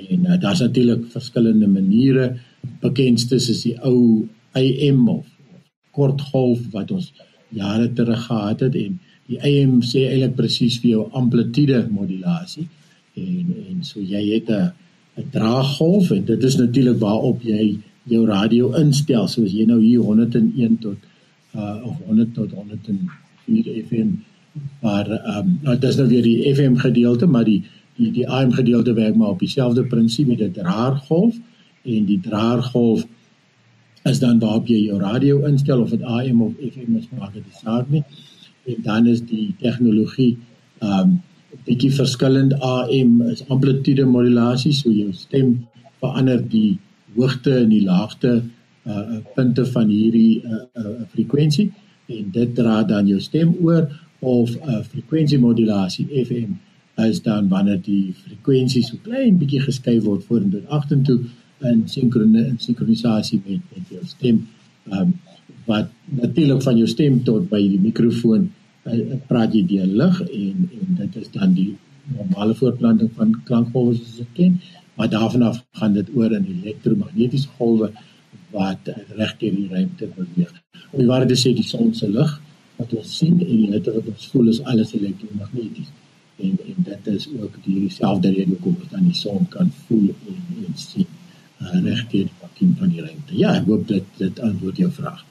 En 0.09 0.21
uh, 0.25 0.41
daar's 0.41 0.61
natuurlik 0.61 1.07
verskillende 1.11 1.67
maniere. 1.67 2.37
Bekendstes 2.81 3.49
is 3.49 3.63
die 3.63 3.81
ou 3.81 4.29
AM 4.53 5.09
of 5.09 5.27
kortgolf 5.99 6.65
wat 6.75 6.95
ons 6.97 7.13
jare 7.61 7.93
terug 8.01 8.27
gehad 8.31 8.67
het 8.67 8.75
en 8.87 8.99
die 9.29 9.41
AM 9.51 9.81
sê 9.85 10.07
eintlik 10.09 10.37
presies 10.39 10.79
vir 10.83 10.91
jou 10.91 11.07
amplitude 11.21 11.81
modulasie 11.93 12.69
en 13.19 13.55
en 13.71 13.85
so 13.91 14.01
jy 14.01 14.23
het 14.35 14.51
'n 14.51 14.73
'n 15.19 15.31
draaggolf 15.37 16.11
en 16.17 16.25
dit 16.25 16.43
is 16.51 16.57
natuurlik 16.57 16.99
waarop 16.99 17.43
jy 17.43 17.79
jou 18.13 18.27
radio 18.27 18.73
instel 18.83 19.29
soos 19.29 19.53
jy 19.53 19.67
nou 19.67 19.81
hier 19.81 20.01
101 20.01 20.79
tot 20.79 20.99
uh 21.55 21.77
of 21.89 21.97
100 22.07 22.35
tot 22.35 22.51
104 22.53 23.85
FM 23.89 24.11
maar 24.83 25.07
ehm 25.11 25.39
um, 25.39 25.59
nou 25.63 25.77
dis 25.79 25.97
nou 25.97 26.09
weer 26.09 26.23
die 26.23 26.55
FM 26.55 26.77
gedeelte 26.77 27.27
maar 27.27 27.45
die 27.45 27.63
die 27.97 28.11
die 28.13 28.29
AM 28.29 28.53
gedeelte 28.53 28.93
werk 28.95 29.17
maar 29.17 29.35
op 29.35 29.39
dieselfde 29.39 29.85
prinsip 29.85 30.27
met 30.27 30.41
'n 30.41 30.53
draergolf 30.53 31.37
en 31.83 32.05
die 32.05 32.21
draergolf 32.21 33.07
is 34.09 34.21
dan 34.23 34.39
waarop 34.43 34.69
jy 34.71 34.81
jou 34.89 34.99
radio 35.01 35.41
instel 35.49 35.83
of 35.83 35.91
dit 35.95 36.03
AM 36.03 36.43
of 36.43 36.53
FM 36.59 36.97
is 36.99 37.09
maak 37.19 37.33
dit 37.35 37.45
saak 37.63 37.91
nie. 37.91 38.05
En 38.69 38.83
dan 38.85 39.07
is 39.07 39.25
die 39.25 39.55
tegnologie 39.63 40.37
ehm 40.83 41.01
um, 41.01 41.17
bietjie 41.65 41.91
verskillend. 41.97 42.53
AM 42.61 43.23
is 43.33 43.45
amplitude 43.49 44.05
modulasie 44.05 44.73
so 44.77 44.93
jou 44.93 45.13
stem 45.17 45.55
verander 46.01 46.43
die 46.49 46.79
hoogte 47.17 47.55
en 47.63 47.73
die 47.73 47.85
laagte 47.85 48.43
uh 48.89 49.19
punte 49.35 49.65
van 49.73 49.89
hierdie 49.89 50.43
uh, 50.45 50.63
uh 50.83 50.95
frekwensie. 51.15 51.71
En 52.09 52.31
dit 52.33 52.55
dra 52.55 52.83
dan 52.85 53.09
jou 53.09 53.21
stem 53.21 53.57
oor 53.61 53.89
of 54.21 54.51
'n 54.51 54.71
uh, 54.71 54.83
frekwensiemodulasie 54.93 56.07
FM 56.25 56.57
is 57.09 57.23
dan 57.23 57.49
wanneer 57.49 57.81
die 57.83 58.15
frekwensie 58.15 58.83
so 58.83 58.97
klein 59.03 59.39
bietjie 59.39 59.61
geskuif 59.63 60.03
word 60.05 60.25
vorentoe 60.25 60.61
en 60.61 60.73
agtertoe 60.79 61.21
in 61.73 61.83
sinkrone 61.89 62.45
in 62.47 62.59
sinkronisasie 62.63 63.41
met 63.47 63.61
met 63.75 63.91
jou 63.97 64.05
stem 64.07 64.47
um 64.99 65.15
wat 65.69 65.91
natuurlik 66.21 66.63
van 66.63 66.77
jou 66.77 66.89
stem 66.89 67.23
tot 67.25 67.49
by 67.51 67.61
die 67.61 67.81
mikrofoon 67.81 68.49
uh, 68.87 69.17
praat 69.29 69.55
jy 69.55 69.65
deur 69.73 69.87
lig 70.03 70.21
en 70.27 70.69
en 70.81 70.99
dit 71.03 71.17
is 71.23 71.31
dan 71.35 71.55
die 71.55 71.71
normale 72.17 72.55
voortplanting 72.55 73.11
van 73.17 73.35
klankgolwe 73.45 73.97
soos 73.99 74.21
ek 74.25 74.31
ken 74.39 74.61
maar 74.99 75.11
daarvan 75.11 75.43
af 75.43 75.65
gaan 75.81 75.93
dit 75.93 76.09
oor 76.15 76.33
in 76.33 76.47
elektromagnetiese 76.55 77.49
golwe 77.59 77.93
wat 78.51 78.89
reg 79.17 79.35
deur 79.39 79.55
die 79.55 79.69
ruimte 79.71 80.09
beweeg. 80.17 80.53
Om 80.91 80.99
die 80.99 81.07
waarheid 81.11 81.31
te 81.35 81.39
sê 81.39 81.53
die 81.55 81.67
son 81.67 81.93
se 81.95 82.09
lig 82.11 82.33
wat 82.79 82.95
ons 83.01 83.13
sien 83.21 83.37
en 83.39 83.53
die 83.61 83.71
hitte 83.75 83.95
wat 83.95 84.09
ons 84.15 84.27
voel 84.33 84.51
is 84.55 84.61
alles 84.73 84.95
elektromagneties. 84.99 85.93
En 86.47 86.59
en 86.71 86.89
dit 86.91 87.13
is 87.15 87.29
ook 87.37 87.61
dieselfde 87.65 88.33
rede 88.35 88.57
hoekom 88.57 88.77
ons 88.81 88.91
dan 88.97 89.07
die 89.07 89.21
son 89.21 89.47
kan 89.55 89.71
voel 89.87 90.11
en, 90.33 90.43
en 90.65 90.77
sien 90.89 91.18
uh, 91.61 91.81
reg 91.85 92.05
deur 92.13 92.29
die 92.59 92.75
van 92.79 92.93
die 92.93 93.03
ruimte. 93.03 93.35
Ja, 93.39 93.55
ek 93.59 93.67
hoop 93.71 93.87
dit 93.89 94.07
dit 94.19 94.41
antwoord 94.41 94.77
jou 94.77 94.91
vraag. 94.93 95.25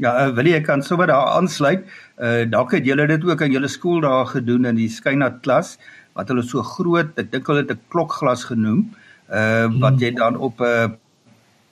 Ja, 0.00 0.14
uh, 0.16 0.30
wil 0.36 0.48
jy 0.48 0.60
kan 0.64 0.82
sommer 0.82 1.10
daar 1.10 1.34
aansluit. 1.36 1.84
Uh 2.20 2.44
dalk 2.48 2.72
het 2.76 2.88
julle 2.88 3.06
dit 3.08 3.24
ook 3.24 3.44
in 3.44 3.52
julle 3.56 3.68
skool 3.68 4.00
daar 4.04 4.26
gedoen 4.26 4.68
in 4.72 4.80
die 4.80 4.90
skynat 4.92 5.40
klas 5.44 5.76
wat 6.18 6.28
hulle 6.32 6.42
so 6.44 6.62
groot, 6.66 7.12
ek 7.20 7.30
dink 7.32 7.46
hulle 7.48 7.62
het 7.62 7.70
'n 7.72 7.80
klokglas 7.92 8.44
genoem, 8.48 8.90
uh 9.30 9.68
wat 9.80 10.00
jy 10.00 10.10
dan 10.16 10.36
op 10.36 10.60
'n 10.60 10.64
uh, 10.64 10.90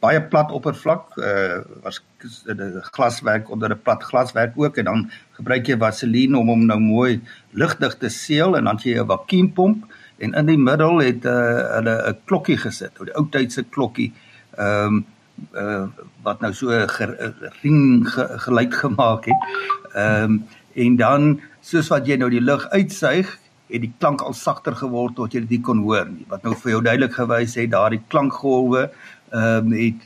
baie 0.00 0.20
plat 0.30 0.52
oppervlak 0.54 1.16
uh 1.18 1.64
was 1.82 2.00
'n 2.46 2.82
glaswerk 2.94 3.50
onder 3.50 3.70
'n 3.74 3.82
plat 3.82 4.02
glaswerk 4.02 4.52
ook 4.56 4.76
en 4.76 4.84
dan 4.84 5.10
gebruik 5.38 5.66
jy 5.66 5.76
vaseline 5.78 6.38
om 6.38 6.48
hom 6.48 6.66
nou 6.66 6.80
mooi 6.80 7.20
lugdig 7.50 7.98
te 7.98 8.08
seël 8.08 8.56
en 8.56 8.64
dan 8.64 8.78
jy 8.78 9.00
'n 9.00 9.06
vakuumpomp 9.06 9.84
en 10.18 10.34
in 10.34 10.46
die 10.46 10.58
middel 10.58 10.98
het 10.98 11.24
uh, 11.24 11.34
hulle 11.76 11.94
'n 12.10 12.18
klokkie 12.24 12.56
gesit, 12.56 12.98
'n 13.00 13.14
ou 13.14 13.26
tydse 13.30 13.64
klokkie. 13.70 14.12
Ehm 14.56 14.86
um, 14.86 15.04
uh 15.54 15.86
wat 16.22 16.40
nou 16.40 16.52
so 16.52 16.70
'n 16.70 16.86
ring 17.62 18.08
ge, 18.08 18.24
geluid 18.46 18.74
gemaak 18.74 19.24
het. 19.24 19.42
Ehm 19.94 20.24
um, 20.24 20.44
en 20.74 20.96
dan 20.96 21.40
soos 21.60 21.88
wat 21.88 22.06
jy 22.06 22.16
nou 22.16 22.30
die 22.30 22.40
lug 22.40 22.68
uitsuig, 22.70 23.38
het 23.68 23.80
die 23.80 23.92
klank 23.98 24.20
al 24.20 24.32
sagter 24.32 24.76
geword 24.76 25.14
tot 25.16 25.32
jy 25.32 25.46
dit 25.46 25.62
kon 25.62 25.78
hoor 25.78 26.06
nie. 26.08 26.26
Wat 26.28 26.42
nou 26.42 26.54
vir 26.54 26.70
jou 26.70 26.82
duidelik 26.82 27.12
gewys 27.12 27.54
het 27.54 27.70
daardie 27.70 28.02
klankgolwe 28.08 28.90
ehm 29.30 29.72
um, 29.72 29.72
het 29.72 30.02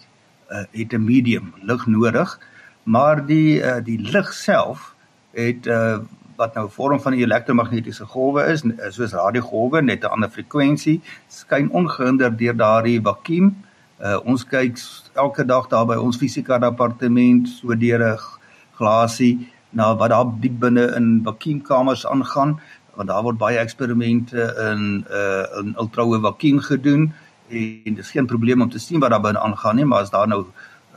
uh, 0.50 0.64
het 0.70 0.92
'n 0.92 1.04
medium 1.04 1.54
lig 1.62 1.86
nodig, 1.86 2.38
maar 2.82 3.26
die 3.26 3.60
uh, 3.60 3.80
die 3.84 3.98
lig 3.98 4.32
self 4.32 4.94
het 5.32 5.66
uh, 5.66 5.98
wat 6.36 6.54
nou 6.54 6.66
'n 6.66 6.70
vorm 6.70 7.00
van 7.00 7.12
die 7.12 7.24
elektromagnetiese 7.24 8.06
golwe 8.06 8.44
is, 8.52 8.64
soos 8.88 9.12
radiogolwe 9.12 9.82
net 9.82 10.04
'n 10.04 10.12
ander 10.14 10.30
frekwensie, 10.30 11.00
skyn 11.28 11.70
ongehinderd 11.70 12.38
deur 12.38 12.56
daardie 12.56 13.00
vakuum. 13.00 13.56
Uh, 14.00 14.18
ons 14.24 14.44
kyk 14.44 14.78
elke 15.14 15.44
dag 15.44 15.68
daar 15.68 15.86
by 15.86 15.94
ons 15.94 16.16
fisika 16.16 16.58
departement 16.58 17.48
so 17.48 17.74
deur 17.74 18.02
'n 18.02 18.18
glasie 18.74 19.48
na 19.70 19.94
wat 19.96 20.10
daar 20.10 20.26
diep 20.40 20.58
binne 20.58 20.94
in 20.96 21.22
vakuumkamers 21.24 22.06
aangaan 22.06 22.60
want 22.94 23.08
daar 23.08 23.22
word 23.22 23.38
baie 23.40 23.58
eksperimente 23.58 24.48
in 24.70 25.04
uh 25.10 25.60
in 25.60 25.74
ultrahoë 25.80 26.20
vakuum 26.20 26.58
gedoen 26.60 27.12
en 27.52 27.94
dis 27.94 28.10
geen 28.10 28.26
probleem 28.26 28.62
om 28.62 28.70
te 28.70 28.78
sien 28.78 29.00
wat 29.00 29.10
daar 29.10 29.20
binne 29.20 29.40
aangaan 29.40 29.76
nie, 29.76 29.84
maar 29.84 30.00
as 30.00 30.10
daar 30.10 30.28
nou 30.28 30.44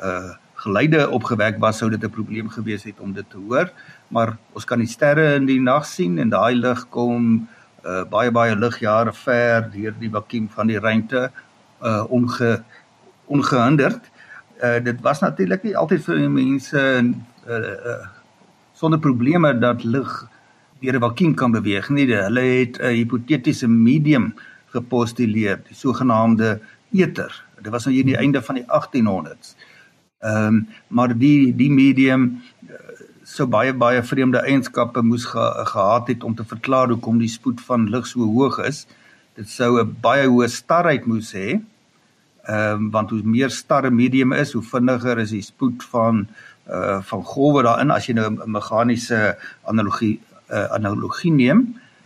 uh 0.02 0.34
geluide 0.66 1.10
opgewek 1.12 1.58
was, 1.60 1.78
sou 1.78 1.90
dit 1.90 2.04
'n 2.04 2.10
probleem 2.10 2.50
gewees 2.50 2.84
het 2.84 3.00
om 3.00 3.14
dit 3.14 3.30
te 3.30 3.38
hoor. 3.38 3.70
Maar 4.08 4.38
ons 4.54 4.66
kan 4.66 4.80
die 4.80 4.90
sterre 4.90 5.36
in 5.36 5.46
die 5.46 5.60
nag 5.62 5.86
sien 5.86 6.20
en 6.22 6.30
daai 6.30 6.56
lig 6.56 6.86
kom 6.90 7.48
uh 7.86 8.04
baie 8.10 8.32
baie 8.34 8.56
ligjare 8.58 9.14
ver 9.14 9.70
deur 9.74 9.94
die 10.00 10.10
vakuum 10.10 10.50
van 10.50 10.68
die 10.68 10.80
ruimte 10.80 11.30
uh 11.82 12.04
onge 12.10 12.64
ongehinderd. 13.26 14.02
Uh 14.64 14.80
dit 14.84 15.02
was 15.02 15.22
natuurlik 15.22 15.64
nie 15.64 15.78
altyd 15.78 16.04
vir 16.06 16.22
die 16.24 16.30
mense 16.30 16.82
uh, 16.82 17.54
uh 17.54 18.00
sonder 18.74 19.00
probleme 19.00 19.54
dat 19.60 19.84
lig 19.84 20.12
deur 20.82 20.96
'n 20.96 21.06
vakuum 21.08 21.34
kan 21.36 21.52
beweeg 21.52 21.90
nie. 21.90 22.08
Hulle 22.08 22.42
het 22.42 22.80
'n 22.82 22.94
hipotetiese 22.94 23.68
medium 23.68 24.34
gepostuleer, 24.74 25.62
die 25.68 25.76
sogenaamde 25.76 26.60
ether. 26.92 27.32
Dit 27.62 27.72
was 27.72 27.86
nou 27.86 27.96
hier 27.96 28.06
die 28.06 28.18
einde 28.18 28.42
van 28.42 28.56
die 28.56 28.66
1800s. 28.68 29.56
Ehm 30.20 30.48
um, 30.48 30.68
maar 30.88 31.18
die 31.18 31.56
die 31.56 31.72
medium 31.72 32.42
sou 33.26 33.48
baie 33.50 33.74
baie 33.74 34.04
vreemde 34.06 34.42
eienskappe 34.46 35.02
moes 35.02 35.26
ge, 35.26 35.46
gehad 35.74 36.08
het 36.14 36.24
om 36.24 36.36
te 36.36 36.46
verklaar 36.46 36.94
hoekom 36.94 37.18
die 37.20 37.32
spoed 37.32 37.62
van 37.68 37.90
lig 37.90 38.06
so 38.08 38.26
hoog 38.26 38.60
is. 38.64 38.86
Dit 39.36 39.50
sou 39.50 39.82
'n 39.82 39.96
baie 40.02 40.28
hoë 40.28 40.50
starheid 40.50 41.06
moes 41.06 41.34
hê 41.34 41.62
Ehm 42.46 42.72
um, 42.72 42.90
want 42.92 43.10
hoe 43.10 43.22
meer 43.24 43.50
starre 43.50 43.90
medium 43.90 44.32
is, 44.32 44.52
hoe 44.54 44.62
vinniger 44.64 45.18
is 45.18 45.32
die 45.34 45.42
spoed 45.42 45.84
van 45.90 46.28
uh 46.70 47.00
van 47.02 47.24
golwe 47.24 47.64
daarin 47.66 47.92
as 47.92 48.06
jy 48.06 48.14
nou 48.14 48.28
'n 48.30 48.52
meganiese 48.52 49.38
analogie 49.66 50.20
uh, 50.50 50.66
analogie 50.78 51.32
neem. 51.32 51.64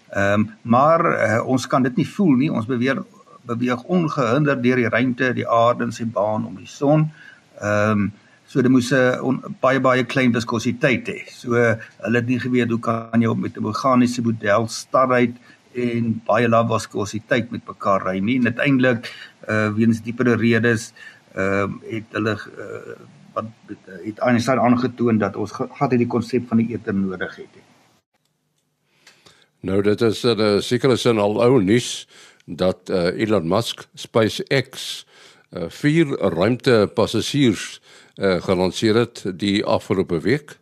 Ehm 0.10 0.34
um, 0.34 0.50
maar 0.62 1.02
uh, 1.06 1.48
ons 1.48 1.68
kan 1.68 1.84
dit 1.84 1.96
nie 1.96 2.08
voel 2.08 2.32
nie. 2.36 2.52
Ons 2.52 2.66
beweeg 2.66 3.04
beweeg 3.42 3.84
ongehinderd 3.84 4.64
deur 4.64 4.76
die 4.76 4.90
ruimte, 4.90 5.34
die 5.34 5.50
aarde 5.50 5.84
en 5.84 5.92
sy 5.92 6.06
baan 6.06 6.46
om 6.46 6.56
die 6.56 6.72
son. 6.72 7.12
Ehm 7.60 7.92
um, 7.92 8.12
so 8.50 8.62
dit 8.66 8.72
moes 8.72 8.92
'n 8.92 9.56
baie 9.62 9.80
baie 9.80 10.04
klein 10.04 10.34
viskositeit 10.34 11.08
hê. 11.08 11.20
So 11.30 11.54
hulle 11.54 12.18
het 12.18 12.28
nie 12.28 12.40
geweet 12.40 12.70
hoe 12.70 12.80
kan 12.80 13.22
jy 13.22 13.34
met 13.36 13.58
'n 13.58 13.64
meganiese 13.64 14.22
model 14.22 14.68
starheid 14.68 15.36
en 15.76 16.22
baie 16.26 16.48
lae 16.50 16.66
viskositeit 16.68 17.52
met 17.52 17.68
mekaar 17.68 18.02
ry 18.08 18.20
nie. 18.20 18.38
En 18.38 18.46
uiteindelik 18.46 19.14
uh 19.50 19.70
weens 19.76 20.02
diepere 20.02 20.36
redes 20.36 20.94
ehm 21.36 21.78
uh, 21.84 21.92
het 21.94 22.06
hulle 22.12 22.36
uh, 22.36 22.98
wat 23.34 23.46
het 24.06 24.20
Einstein 24.20 24.60
aangetoon 24.60 25.18
dat 25.18 25.36
ons 25.36 25.52
gehad 25.52 25.92
het 25.92 26.00
die 26.00 26.08
konsep 26.08 26.48
van 26.48 26.58
die 26.58 26.74
eter 26.74 26.94
nodig 26.94 27.36
het. 27.36 27.54
Nou 29.62 29.82
dit 29.82 30.02
is 30.02 30.24
'n 30.24 30.40
uh, 30.40 30.60
sekere 30.60 30.98
sin 30.98 31.18
al 31.18 31.44
ou 31.44 31.62
nuus 31.62 32.08
dat 32.46 32.90
uh, 32.90 33.22
Elon 33.22 33.48
Musk 33.48 33.88
SpaceX 33.94 35.06
uh, 35.52 35.70
vier 35.70 36.08
ruimtepassasiers 36.18 37.82
uh, 38.20 38.42
gelanseer 38.44 38.96
het 38.96 39.24
die 39.40 39.66
afgelope 39.66 40.20
week. 40.20 40.60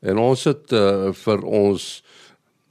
En 0.00 0.18
ons 0.18 0.44
het 0.44 0.72
uh, 0.72 1.12
vir 1.12 1.44
ons 1.44 2.02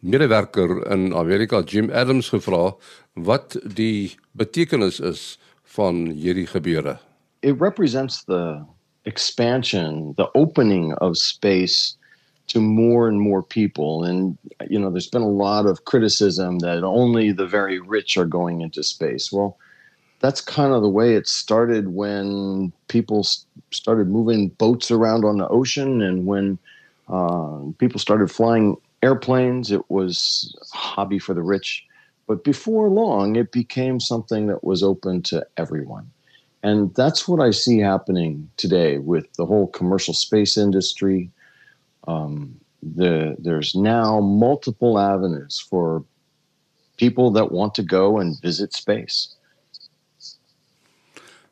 medewerker 0.04 0.91
in 0.91 1.13
Amerika 1.15 1.62
Jim 1.62 1.89
Adams 1.91 2.30
gevra 2.34 2.74
wat 3.13 3.58
die 3.63 4.15
betekenis 4.32 5.00
is 5.00 5.39
van 5.76 6.06
hierdie 6.12 6.48
gebeure. 6.48 6.98
It 7.41 7.60
represents 7.60 8.24
the 8.26 8.65
expansion, 9.06 10.13
the 10.17 10.30
opening 10.34 10.93
of 10.96 11.17
space 11.17 11.98
to 12.48 12.62
more 12.62 13.08
and 13.08 13.19
more 13.19 13.41
people. 13.41 14.04
And, 14.04 14.38
you 14.69 14.80
know, 14.80 14.91
there's 14.91 15.10
been 15.10 15.22
a 15.22 15.28
lot 15.28 15.65
of 15.65 15.86
criticism 15.86 16.60
that 16.60 16.84
only 16.84 17.32
the 17.32 17.48
very 17.48 17.80
rich 17.80 18.17
are 18.17 18.26
going 18.26 18.62
into 18.62 18.84
space. 18.84 19.32
Well, 19.32 19.58
that's 20.24 20.40
kind 20.40 20.72
of 20.72 20.82
the 20.82 20.90
way 20.90 21.16
it 21.16 21.28
started 21.28 21.90
when 21.90 22.72
people 22.88 23.28
started 23.72 24.08
moving 24.08 24.48
boats 24.48 24.90
around 24.90 25.26
on 25.26 25.38
the 25.38 25.48
ocean 25.50 26.02
and 26.02 26.26
when 26.26 26.58
uh, 27.10 27.60
people 27.78 28.00
started 28.00 28.32
flying 28.32 28.78
airplanes. 29.04 29.70
It 29.70 29.82
was 29.92 30.56
a 30.74 30.78
hobby 30.78 31.20
for 31.20 31.34
the 31.34 31.42
rich. 31.42 31.84
But 32.26 32.46
before 32.46 32.88
long, 32.88 33.36
it 33.36 33.52
became 33.52 34.00
something 34.00 34.48
that 34.48 34.64
was 34.64 34.82
open 34.82 35.24
to 35.24 35.46
everyone. 35.58 36.10
And 36.64 36.96
that's 36.96 37.28
what 37.28 37.42
I 37.42 37.52
see 37.52 37.80
happening 37.80 38.50
today 38.56 39.00
with 39.00 39.28
the 39.34 39.46
whole 39.46 39.68
commercial 39.68 40.14
space 40.14 40.56
industry. 40.56 41.32
Um, 42.08 42.56
the, 42.82 43.36
there's 43.40 43.76
now 43.76 44.22
multiple 44.22 44.98
avenues 44.98 45.60
for 45.70 46.06
people 46.96 47.30
that 47.32 47.52
want 47.52 47.76
to 47.76 47.84
go 47.84 48.20
and 48.20 48.42
visit 48.42 48.72
space. 48.72 49.36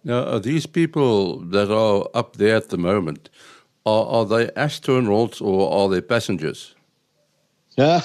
Now, 0.04 0.40
these 0.40 0.66
people 0.66 1.40
that 1.40 1.72
are 1.72 2.08
up 2.14 2.38
there 2.38 2.56
at 2.56 2.70
the 2.70 2.78
moment, 2.78 3.30
are, 3.86 4.06
are 4.06 4.26
they 4.26 4.48
astronauts 4.48 5.42
or 5.42 5.72
are 5.72 5.90
they 5.90 6.02
passengers? 6.02 6.76
Yeah, 7.78 8.02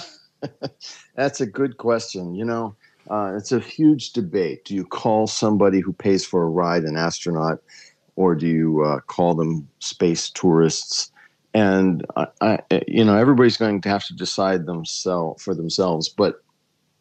that's 1.17 1.41
a 1.41 1.47
good 1.47 1.79
question. 1.79 2.35
You 2.35 2.45
know, 2.45 2.77
uh, 3.11 3.35
it's 3.37 3.53
a 3.53 3.61
huge 3.61 4.13
debate. 4.13 4.65
Do 4.65 4.75
you 4.75 4.85
call 4.85 5.27
somebody 5.27 5.81
who 5.81 5.93
pays 5.93 6.25
for 6.25 6.43
a 6.43 6.49
ride 6.49 6.85
an 6.85 6.97
astronaut, 6.97 7.61
or 8.17 8.35
do 8.35 8.47
you 8.47 8.83
uh, 8.85 9.01
call 9.01 9.35
them 9.35 9.69
space 9.79 10.31
tourists? 10.31 11.11
And 11.55 12.05
I, 12.17 12.27
I, 12.43 12.59
you 12.87 13.05
know, 13.05 13.17
everybody's 13.17 13.57
going 13.57 13.81
to 13.81 13.89
have 13.89 14.05
to 14.07 14.15
decide 14.15 14.67
themselves 14.67 15.43
for 15.43 15.55
themselves. 15.55 16.09
But 16.11 16.43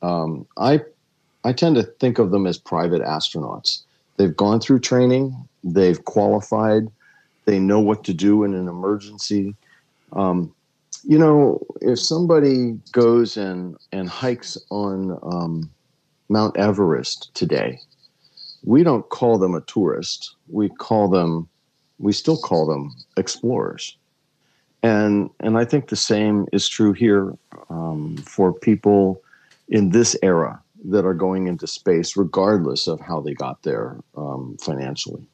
um, 0.02 0.48
I, 0.58 0.80
I 1.44 1.52
tend 1.52 1.76
to 1.76 1.84
think 1.84 2.20
of 2.20 2.32
them 2.32 2.48
as 2.48 2.58
private 2.58 3.02
astronauts. 3.02 3.84
They've 4.18 4.36
gone 4.36 4.60
through 4.60 4.80
training. 4.80 5.36
They've 5.64 6.04
qualified. 6.04 6.88
They 7.46 7.60
know 7.60 7.80
what 7.80 8.04
to 8.06 8.14
do 8.14 8.44
in 8.44 8.54
an 8.54 8.68
emergency. 8.68 9.56
Um, 10.14 10.54
you 11.04 11.18
know, 11.18 11.64
if 11.82 12.00
somebody 12.00 12.80
goes 12.92 13.38
and 13.38 13.78
and 13.92 14.10
hikes 14.10 14.58
on 14.72 15.20
um, 15.22 15.70
Mount 16.30 16.58
Everest 16.58 17.34
today, 17.36 17.80
we 18.64 18.84
don't 18.84 19.08
call 19.10 19.38
them 19.38 19.54
a 19.54 19.62
tourist. 19.62 20.36
We 20.50 20.70
call 20.70 21.08
them, 21.08 21.48
we 22.00 22.12
still 22.12 22.38
call 22.38 22.66
them 22.66 22.92
explorers. 23.16 23.96
And, 24.82 25.30
and 25.40 25.58
I 25.58 25.66
think 25.66 25.88
the 25.90 25.96
same 25.96 26.48
is 26.52 26.68
true 26.68 26.94
here 26.94 27.34
um, 27.70 28.18
for 28.18 28.54
people 28.54 29.22
in 29.70 29.90
this 29.90 30.16
era 30.22 30.62
that 30.92 31.06
are 31.06 31.14
going 31.14 31.48
into 31.48 31.68
space, 31.68 32.18
regardless 32.18 32.88
of 32.88 33.00
how 33.00 33.22
they 33.22 33.34
got 33.34 33.64
there 33.64 33.98
um, 34.16 34.58
financially. 34.62 35.26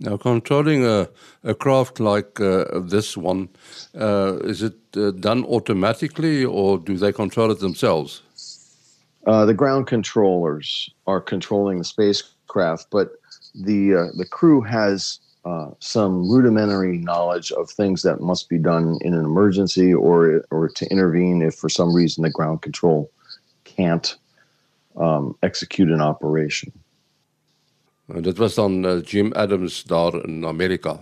Now, 0.00 0.16
controlling 0.16 0.84
a, 0.84 1.08
a 1.42 1.54
craft 1.54 1.98
like 1.98 2.40
uh, 2.40 2.80
this 2.80 3.16
one, 3.16 3.48
uh, 3.98 4.38
is 4.44 4.62
it 4.62 4.76
uh, 4.96 5.10
done 5.10 5.44
automatically 5.44 6.44
or 6.44 6.78
do 6.78 6.96
they 6.96 7.12
control 7.12 7.50
it 7.50 7.58
themselves? 7.58 8.22
Uh, 9.26 9.44
the 9.44 9.54
ground 9.54 9.88
controllers 9.88 10.88
are 11.06 11.20
controlling 11.20 11.78
the 11.78 11.84
spacecraft, 11.84 12.86
but 12.90 13.10
the 13.54 13.94
uh, 13.94 14.06
the 14.16 14.24
crew 14.24 14.60
has 14.60 15.18
uh, 15.44 15.70
some 15.80 16.28
rudimentary 16.30 16.98
knowledge 16.98 17.50
of 17.52 17.68
things 17.68 18.02
that 18.02 18.20
must 18.20 18.48
be 18.48 18.58
done 18.58 18.98
in 19.00 19.14
an 19.14 19.24
emergency 19.24 19.92
or 19.92 20.44
or 20.50 20.68
to 20.68 20.86
intervene 20.90 21.42
if 21.42 21.56
for 21.56 21.68
some 21.68 21.94
reason 21.94 22.22
the 22.22 22.30
ground 22.30 22.62
control 22.62 23.10
can't 23.64 24.16
um, 24.98 25.36
execute 25.40 25.92
an 25.92 26.00
operation. 26.00 26.72
En 28.06 28.22
dit 28.22 28.36
was 28.36 28.54
dan 28.54 28.84
uh, 28.84 29.02
Jim 29.02 29.32
Adams 29.32 29.82
daar 29.84 30.24
in 30.24 30.46
Amerika. 30.46 31.00